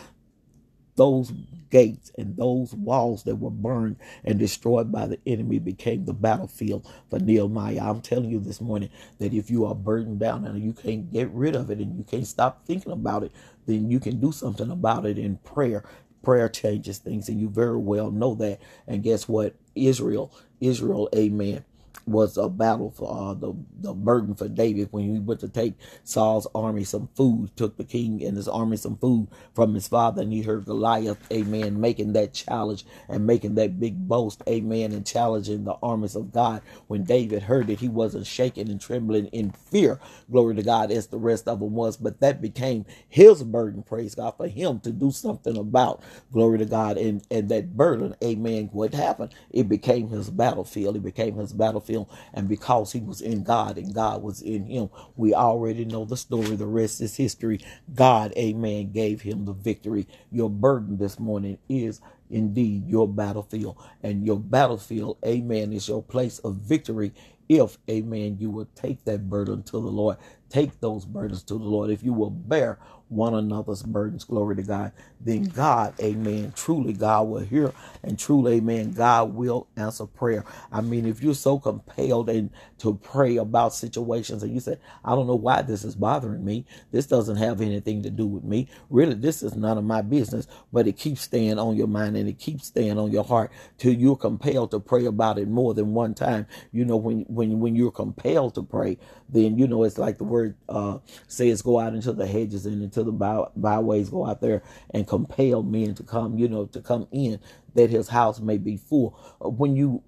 those 0.95 1.31
gates 1.69 2.11
and 2.17 2.37
those 2.37 2.73
walls 2.73 3.23
that 3.23 3.37
were 3.37 3.49
burned 3.49 3.97
and 4.23 4.39
destroyed 4.39 4.91
by 4.91 5.07
the 5.07 5.19
enemy 5.25 5.59
became 5.59 6.05
the 6.05 6.13
battlefield 6.13 6.87
for 7.09 7.19
Nehemiah. 7.19 7.81
I'm 7.81 8.01
telling 8.01 8.29
you 8.29 8.39
this 8.39 8.61
morning 8.61 8.89
that 9.19 9.33
if 9.33 9.49
you 9.49 9.65
are 9.65 9.75
burdened 9.75 10.19
down 10.19 10.45
and 10.45 10.63
you 10.63 10.73
can't 10.73 11.11
get 11.11 11.29
rid 11.31 11.55
of 11.55 11.71
it 11.71 11.79
and 11.79 11.97
you 11.97 12.03
can't 12.03 12.27
stop 12.27 12.65
thinking 12.65 12.91
about 12.91 13.23
it, 13.23 13.31
then 13.65 13.89
you 13.89 13.99
can 13.99 14.19
do 14.19 14.31
something 14.31 14.71
about 14.71 15.05
it 15.05 15.17
in 15.17 15.37
prayer. 15.37 15.83
Prayer 16.23 16.49
changes 16.49 16.99
things, 16.99 17.29
and 17.29 17.39
you 17.39 17.49
very 17.49 17.77
well 17.77 18.11
know 18.11 18.35
that. 18.35 18.59
And 18.87 19.03
guess 19.03 19.27
what? 19.27 19.55
Israel, 19.75 20.33
Israel, 20.61 21.09
amen 21.15 21.65
was 22.07 22.37
a 22.37 22.49
battle 22.49 22.91
for 22.91 23.11
uh, 23.31 23.33
the 23.35 23.53
the 23.81 23.93
burden 23.93 24.35
for 24.35 24.49
David 24.49 24.89
when 24.91 25.05
he 25.13 25.19
went 25.19 25.41
to 25.41 25.49
take 25.49 25.75
Saul's 26.03 26.47
army 26.55 26.83
some 26.83 27.09
food, 27.15 27.55
took 27.57 27.77
the 27.77 27.83
king 27.83 28.23
and 28.23 28.37
his 28.37 28.47
army 28.47 28.77
some 28.77 28.97
food 28.97 29.27
from 29.55 29.73
his 29.73 29.87
father, 29.87 30.21
and 30.21 30.33
he 30.33 30.41
heard 30.41 30.65
Goliath, 30.65 31.19
amen, 31.31 31.79
making 31.79 32.13
that 32.13 32.33
challenge 32.33 32.85
and 33.09 33.27
making 33.27 33.55
that 33.55 33.79
big 33.79 34.07
boast, 34.07 34.41
amen, 34.47 34.91
and 34.91 35.05
challenging 35.05 35.63
the 35.63 35.75
armies 35.83 36.15
of 36.15 36.31
God. 36.31 36.61
When 36.87 37.03
David 37.03 37.43
heard 37.43 37.69
it, 37.69 37.79
he 37.79 37.89
wasn't 37.89 38.27
shaking 38.27 38.69
and 38.69 38.81
trembling 38.81 39.27
in 39.27 39.51
fear, 39.51 39.99
glory 40.31 40.55
to 40.55 40.63
God, 40.63 40.91
as 40.91 41.07
the 41.07 41.17
rest 41.19 41.47
of 41.47 41.59
them 41.59 41.73
was, 41.73 41.97
but 41.97 42.19
that 42.21 42.41
became 42.41 42.85
his 43.09 43.43
burden, 43.43 43.83
praise 43.83 44.15
God, 44.15 44.35
for 44.37 44.47
him 44.47 44.79
to 44.81 44.91
do 44.91 45.11
something 45.11 45.57
about, 45.57 46.03
glory 46.31 46.59
to 46.59 46.65
God, 46.65 46.97
and, 46.97 47.23
and 47.31 47.49
that 47.49 47.77
burden, 47.77 48.15
amen, 48.23 48.69
what 48.73 48.93
happened? 48.93 49.33
It 49.51 49.69
became 49.69 50.09
his 50.09 50.29
battlefield. 50.29 50.95
It 50.97 51.03
became 51.03 51.35
his 51.35 51.53
battlefield 51.53 51.92
And 52.33 52.49
because 52.49 52.91
he 52.91 53.01
was 53.01 53.21
in 53.21 53.43
God 53.43 53.77
and 53.77 53.93
God 53.93 54.23
was 54.23 54.41
in 54.41 54.65
him, 54.65 54.89
we 55.15 55.33
already 55.33 55.85
know 55.85 56.05
the 56.05 56.17
story. 56.17 56.55
The 56.55 56.65
rest 56.67 57.01
is 57.01 57.15
history. 57.17 57.59
God, 57.93 58.33
amen, 58.37 58.91
gave 58.91 59.21
him 59.21 59.45
the 59.45 59.53
victory. 59.53 60.07
Your 60.31 60.49
burden 60.49 60.97
this 60.97 61.19
morning 61.19 61.57
is 61.69 62.01
indeed 62.29 62.87
your 62.87 63.07
battlefield. 63.07 63.77
And 64.03 64.25
your 64.25 64.39
battlefield, 64.39 65.17
amen, 65.25 65.73
is 65.73 65.87
your 65.87 66.03
place 66.03 66.39
of 66.39 66.55
victory 66.57 67.13
if, 67.49 67.77
amen, 67.89 68.37
you 68.39 68.49
will 68.49 68.69
take 68.75 69.05
that 69.05 69.29
burden 69.29 69.63
to 69.63 69.73
the 69.73 69.79
Lord. 69.79 70.17
Take 70.53 70.81
those 70.81 71.05
burdens 71.05 71.43
to 71.45 71.55
the 71.55 71.65
Lord. 71.65 71.91
If 71.91 72.03
you 72.03 72.13
will 72.13 72.31
bear 72.31 72.79
one 73.09 73.35
another's 73.35 73.83
burdens, 73.83 74.25
glory 74.25 74.57
to 74.57 74.63
God, 74.63 74.93
then 75.21 75.47
mm. 75.47 75.55
God, 75.55 75.95
amen, 76.01 76.53
truly 76.57 76.93
God 76.93 77.23
will 77.29 77.41
hear 77.41 77.73
and 78.03 78.19
truly, 78.19 78.57
amen, 78.57 78.93
God 78.93 79.35
will 79.35 79.67
answer 79.77 80.07
prayer. 80.07 80.45
I 80.71 80.81
mean, 80.81 81.07
if 81.07 81.23
you're 81.23 81.35
so 81.35 81.59
compelled 81.59 82.29
and 82.29 82.51
to 82.79 82.95
pray 82.95 83.37
about 83.37 83.73
situations 83.73 84.43
and 84.43 84.53
you 84.53 84.59
say, 84.59 84.77
I 85.05 85.15
don't 85.15 85.27
know 85.27 85.35
why 85.35 85.61
this 85.61 85.85
is 85.85 85.95
bothering 85.95 86.43
me. 86.43 86.65
This 86.91 87.05
doesn't 87.05 87.37
have 87.37 87.61
anything 87.61 88.03
to 88.03 88.09
do 88.09 88.27
with 88.27 88.43
me. 88.43 88.67
Really, 88.89 89.15
this 89.15 89.41
is 89.41 89.55
none 89.55 89.77
of 89.77 89.85
my 89.85 90.01
business, 90.01 90.47
but 90.73 90.87
it 90.87 90.97
keeps 90.97 91.21
staying 91.21 91.59
on 91.59 91.77
your 91.77 91.87
mind 91.87 92.17
and 92.17 92.27
it 92.27 92.39
keeps 92.39 92.67
staying 92.67 92.99
on 92.99 93.11
your 93.11 93.23
heart 93.23 93.51
till 93.77 93.93
you're 93.93 94.17
compelled 94.17 94.71
to 94.71 94.79
pray 94.79 95.05
about 95.05 95.39
it 95.39 95.47
more 95.47 95.73
than 95.73 95.93
one 95.93 96.13
time. 96.13 96.45
You 96.73 96.85
know, 96.85 96.97
when 96.97 97.21
when 97.29 97.59
when 97.61 97.75
you're 97.75 97.91
compelled 97.91 98.55
to 98.55 98.63
pray, 98.63 98.97
then 99.29 99.57
you 99.57 99.67
know 99.67 99.83
it's 99.83 99.97
like 99.97 100.17
the 100.17 100.23
word 100.25 100.42
uh, 100.69 100.99
says, 101.27 101.61
go 101.61 101.79
out 101.79 101.93
into 101.93 102.13
the 102.13 102.27
hedges 102.27 102.65
and 102.65 102.83
into 102.83 103.03
the 103.03 103.11
by, 103.11 103.45
byways, 103.55 104.09
go 104.09 104.25
out 104.25 104.41
there 104.41 104.63
and 104.91 105.07
compel 105.07 105.63
men 105.63 105.95
to 105.95 106.03
come, 106.03 106.37
you 106.37 106.47
know, 106.47 106.65
to 106.67 106.81
come 106.81 107.07
in 107.11 107.39
that 107.75 107.89
his 107.89 108.09
house 108.09 108.39
may 108.39 108.57
be 108.57 108.77
full. 108.77 109.17
Uh, 109.43 109.49
when 109.49 109.75
you 109.75 110.03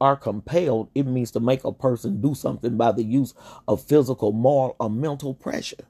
are 0.00 0.16
compelled, 0.16 0.88
it 0.94 1.06
means 1.06 1.30
to 1.32 1.40
make 1.40 1.64
a 1.64 1.72
person 1.72 2.20
do 2.20 2.34
something 2.34 2.76
by 2.76 2.92
the 2.92 3.04
use 3.04 3.34
of 3.68 3.82
physical, 3.84 4.32
moral, 4.32 4.76
or 4.80 4.90
mental 4.90 5.34
pressure. 5.34 5.84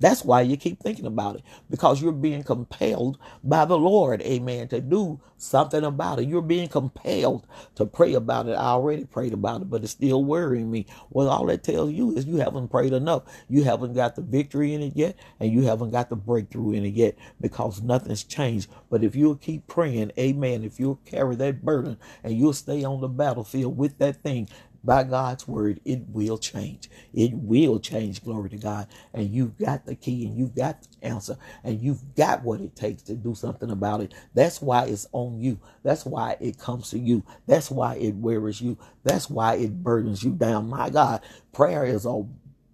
That's 0.00 0.24
why 0.24 0.42
you 0.42 0.56
keep 0.56 0.80
thinking 0.80 1.06
about 1.06 1.36
it 1.36 1.42
because 1.70 2.02
you're 2.02 2.12
being 2.12 2.42
compelled 2.42 3.18
by 3.44 3.64
the 3.64 3.78
Lord, 3.78 4.22
amen, 4.22 4.68
to 4.68 4.80
do 4.80 5.20
something 5.38 5.84
about 5.84 6.20
it. 6.20 6.28
You're 6.28 6.42
being 6.42 6.68
compelled 6.68 7.46
to 7.76 7.86
pray 7.86 8.14
about 8.14 8.48
it. 8.48 8.52
I 8.52 8.66
already 8.68 9.04
prayed 9.04 9.32
about 9.32 9.62
it, 9.62 9.70
but 9.70 9.82
it's 9.82 9.92
still 9.92 10.24
worrying 10.24 10.70
me. 10.70 10.86
Well, 11.10 11.28
all 11.28 11.46
that 11.46 11.64
tells 11.64 11.92
you 11.92 12.12
is 12.16 12.26
you 12.26 12.36
haven't 12.36 12.68
prayed 12.68 12.92
enough. 12.92 13.24
You 13.48 13.64
haven't 13.64 13.94
got 13.94 14.16
the 14.16 14.22
victory 14.22 14.74
in 14.74 14.82
it 14.82 14.96
yet, 14.96 15.16
and 15.40 15.52
you 15.52 15.62
haven't 15.62 15.90
got 15.90 16.10
the 16.10 16.16
breakthrough 16.16 16.72
in 16.72 16.84
it 16.84 16.94
yet 16.94 17.16
because 17.40 17.82
nothing's 17.82 18.24
changed. 18.24 18.70
But 18.90 19.04
if 19.04 19.16
you'll 19.16 19.36
keep 19.36 19.66
praying, 19.66 20.12
amen, 20.18 20.64
if 20.64 20.78
you'll 20.80 21.00
carry 21.06 21.36
that 21.36 21.64
burden 21.64 21.98
and 22.22 22.36
you'll 22.36 22.52
stay 22.52 22.84
on 22.84 23.00
the 23.00 23.08
battlefield 23.08 23.76
with 23.78 23.98
that 23.98 24.22
thing, 24.22 24.48
by 24.86 25.04
God's 25.04 25.48
word, 25.48 25.80
it 25.84 26.02
will 26.08 26.38
change. 26.38 26.90
It 27.14 27.34
will 27.34 27.80
change, 27.80 28.24
glory 28.24 28.50
to 28.50 28.58
God. 28.58 28.88
And 29.14 29.30
you've 29.30 29.58
got 29.58 29.86
the 29.86 29.96
key 29.96 30.26
and 30.26 30.36
you've 30.38 30.56
got 30.56 30.82
the 30.82 31.06
answer 31.08 31.38
and 31.64 31.82
you've 31.82 32.14
got 32.14 32.44
what 32.44 32.60
it 32.62 32.76
takes 32.76 33.02
to 33.04 33.14
do 33.14 33.34
something 33.34 33.70
about 33.70 34.02
it. 34.02 34.14
That's 34.34 34.62
why 34.62 34.86
it's 34.86 35.08
on 35.12 35.40
you. 35.40 35.60
That's 35.82 36.06
why 36.06 36.38
it 36.40 36.58
comes 36.58 36.90
to 36.90 36.98
you. 36.98 37.24
That's 37.46 37.70
why 37.70 37.96
it 37.96 38.16
wears 38.16 38.62
you. 38.62 38.78
That's 39.04 39.30
why 39.30 39.56
it 39.56 39.82
burdens 39.82 40.22
you 40.22 40.32
down. 40.32 40.70
My 40.70 40.90
God, 40.90 41.22
prayer 41.52 41.84
is 41.84 42.06
a 42.06 42.24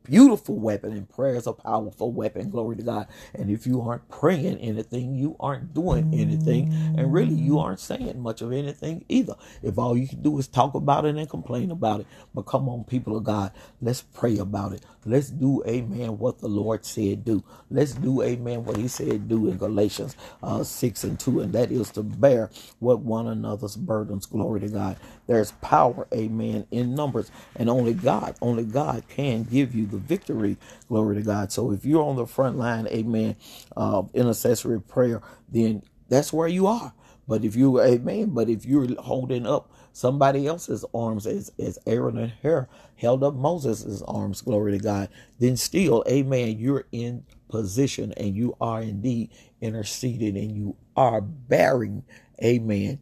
beautiful 0.04 0.56
weapon 0.56 0.92
and 0.92 1.08
prayer 1.08 1.36
is 1.36 1.46
a 1.46 1.52
powerful 1.52 2.12
weapon 2.12 2.50
glory 2.50 2.76
to 2.76 2.82
god. 2.82 3.08
And 3.34 3.50
if 3.50 3.66
you 3.66 3.80
aren't 3.82 4.08
praying 4.10 4.58
anything 4.58 5.14
you 5.16 5.36
aren't 5.40 5.74
doing 5.74 6.12
anything. 6.14 6.72
And 6.98 7.12
really 7.12 7.34
you 7.34 7.58
aren't 7.58 7.80
saying 7.80 8.20
much 8.20 8.42
of 8.42 8.52
anything 8.52 9.04
either. 9.08 9.34
If 9.62 9.78
all 9.78 9.96
you 9.96 10.08
can 10.08 10.22
do 10.22 10.38
is 10.38 10.48
talk 10.48 10.74
about 10.74 11.04
it 11.06 11.16
and 11.16 11.28
complain 11.30 11.70
about 11.70 12.00
it 12.00 12.06
but 12.34 12.42
come 12.42 12.68
on 12.68 12.84
people 12.84 13.16
of 13.16 13.24
god 13.24 13.52
let's 13.82 14.02
pray 14.02 14.38
about 14.38 14.72
it. 14.72 14.84
Let's 15.04 15.30
do 15.30 15.62
amen 15.66 16.18
what 16.18 16.38
the 16.40 16.48
lord 16.48 16.84
said 16.84 17.24
do. 17.24 17.44
Let's 17.70 17.94
do 17.94 18.22
amen 18.22 18.64
what 18.64 18.76
he 18.76 18.88
said 18.88 19.28
do 19.28 19.48
in 19.48 19.58
galatians 19.58 20.16
uh, 20.42 20.64
6 20.64 21.04
and 21.04 21.20
2 21.20 21.40
and 21.40 21.52
that 21.52 21.70
is 21.72 21.90
to 21.92 22.02
bear 22.02 22.50
what 22.78 23.00
one 23.00 23.26
another's 23.28 23.76
burdens 23.76 24.26
glory 24.26 24.60
to 24.60 24.68
god. 24.68 24.96
There's 25.26 25.52
power 25.62 26.06
amen 26.14 26.66
in 26.70 26.94
numbers. 26.94 27.30
And 27.56 27.68
only 27.70 27.94
god 27.94 28.36
only 28.42 28.64
god 28.64 29.04
can 29.08 29.44
give 29.44 29.74
you 29.74 29.86
the 29.92 29.98
victory. 29.98 30.58
Glory 30.88 31.16
to 31.16 31.22
God. 31.22 31.52
So 31.52 31.72
if 31.72 31.86
you're 31.86 32.04
on 32.04 32.16
the 32.16 32.26
front 32.26 32.58
line, 32.58 32.88
amen, 32.88 33.36
uh, 33.76 34.04
intercessory 34.14 34.82
prayer, 34.82 35.22
then 35.50 35.84
that's 36.10 36.32
where 36.34 36.48
you 36.48 36.68
are. 36.68 36.94
But 37.28 37.44
if 37.44 37.56
you, 37.56 37.80
amen, 37.80 38.30
but 38.30 38.50
if 38.50 38.66
you're 38.66 38.88
holding 39.02 39.46
up 39.46 39.72
somebody 39.94 40.48
else's 40.48 40.84
arms 40.94 41.26
as, 41.26 41.52
as 41.60 41.78
Aaron 41.86 42.18
and 42.18 42.32
Hur 42.42 42.68
held 42.96 43.24
up 43.24 43.34
Moses' 43.34 44.02
arms, 44.02 44.42
glory 44.42 44.72
to 44.72 44.78
God, 44.78 45.10
then 45.40 45.56
still, 45.56 46.04
amen, 46.08 46.58
you're 46.58 46.86
in 46.92 47.24
position 47.48 48.12
and 48.18 48.36
you 48.36 48.56
are 48.60 48.82
indeed 48.82 49.30
interceding 49.62 50.36
and 50.38 50.52
you 50.56 50.76
are 50.96 51.22
bearing, 51.22 52.04
amen, 52.44 53.00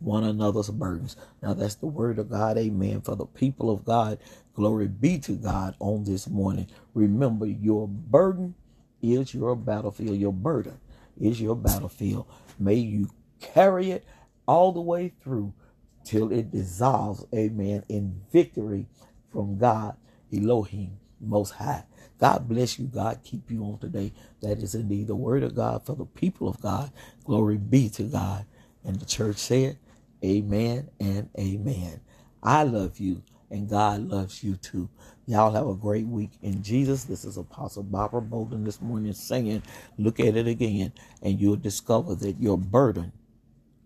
one 0.00 0.24
another's 0.24 0.70
burdens. 0.70 1.16
Now 1.42 1.54
that's 1.54 1.76
the 1.76 1.86
word 1.86 2.18
of 2.18 2.30
God, 2.30 2.58
amen, 2.58 3.02
for 3.02 3.16
the 3.16 3.26
people 3.26 3.70
of 3.70 3.84
God. 3.84 4.18
Glory 4.58 4.88
be 4.88 5.20
to 5.20 5.34
God 5.34 5.76
on 5.78 6.02
this 6.02 6.26
morning. 6.28 6.66
Remember, 6.92 7.46
your 7.46 7.86
burden 7.86 8.56
is 9.00 9.32
your 9.32 9.54
battlefield. 9.54 10.18
Your 10.18 10.32
burden 10.32 10.80
is 11.16 11.40
your 11.40 11.54
battlefield. 11.54 12.26
May 12.58 12.74
you 12.74 13.08
carry 13.40 13.92
it 13.92 14.04
all 14.48 14.72
the 14.72 14.80
way 14.80 15.12
through 15.22 15.54
till 16.02 16.32
it 16.32 16.50
dissolves, 16.50 17.24
amen, 17.32 17.84
in 17.88 18.20
victory 18.32 18.88
from 19.30 19.58
God, 19.58 19.96
Elohim, 20.36 20.98
Most 21.20 21.52
High. 21.52 21.84
God 22.18 22.48
bless 22.48 22.80
you. 22.80 22.86
God 22.86 23.20
keep 23.22 23.52
you 23.52 23.62
on 23.62 23.78
today. 23.78 24.12
That 24.42 24.58
is 24.58 24.74
indeed 24.74 25.06
the 25.06 25.14
word 25.14 25.44
of 25.44 25.54
God 25.54 25.86
for 25.86 25.94
the 25.94 26.04
people 26.04 26.48
of 26.48 26.60
God. 26.60 26.90
Glory 27.24 27.58
be 27.58 27.90
to 27.90 28.02
God. 28.02 28.44
And 28.82 28.98
the 28.98 29.06
church 29.06 29.36
said, 29.36 29.78
Amen 30.24 30.90
and 30.98 31.30
amen. 31.38 32.00
I 32.42 32.64
love 32.64 32.98
you 32.98 33.22
and 33.50 33.68
God 33.68 34.08
loves 34.08 34.44
you 34.44 34.56
too. 34.56 34.90
Y'all 35.26 35.52
have 35.52 35.68
a 35.68 35.74
great 35.74 36.06
week 36.06 36.32
in 36.42 36.62
Jesus. 36.62 37.04
This 37.04 37.24
is 37.24 37.36
Apostle 37.38 37.84
Barbara 37.84 38.22
Bolden 38.22 38.64
this 38.64 38.82
morning 38.82 39.12
saying, 39.14 39.62
Look 39.98 40.20
at 40.20 40.36
it 40.36 40.48
again, 40.48 40.92
and 41.22 41.40
you'll 41.40 41.56
discover 41.56 42.14
that 42.16 42.40
your 42.40 42.58
burden 42.58 43.12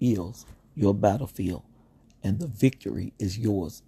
is 0.01 0.47
your 0.77 0.95
battlefield, 0.95 1.65
and 2.25 2.41
the 2.41 2.49
victory 2.49 3.15
is 3.19 3.39
yours. 3.39 3.83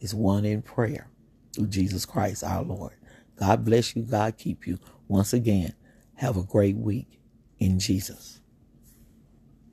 Is 0.00 0.14
won 0.14 0.44
in 0.46 0.62
prayer 0.62 1.08
through 1.54 1.68
Jesus 1.68 2.06
Christ 2.06 2.44
our 2.44 2.62
Lord. 2.64 2.94
God 3.38 3.64
bless 3.64 3.96
you. 3.96 4.04
God 4.04 4.38
keep 4.38 4.66
you. 4.68 4.78
Once 5.08 5.32
again, 5.34 5.74
have 6.16 6.36
a 6.38 6.44
great 6.44 6.76
week 6.76 7.20
in 7.60 7.80
Jesus. 7.80 8.41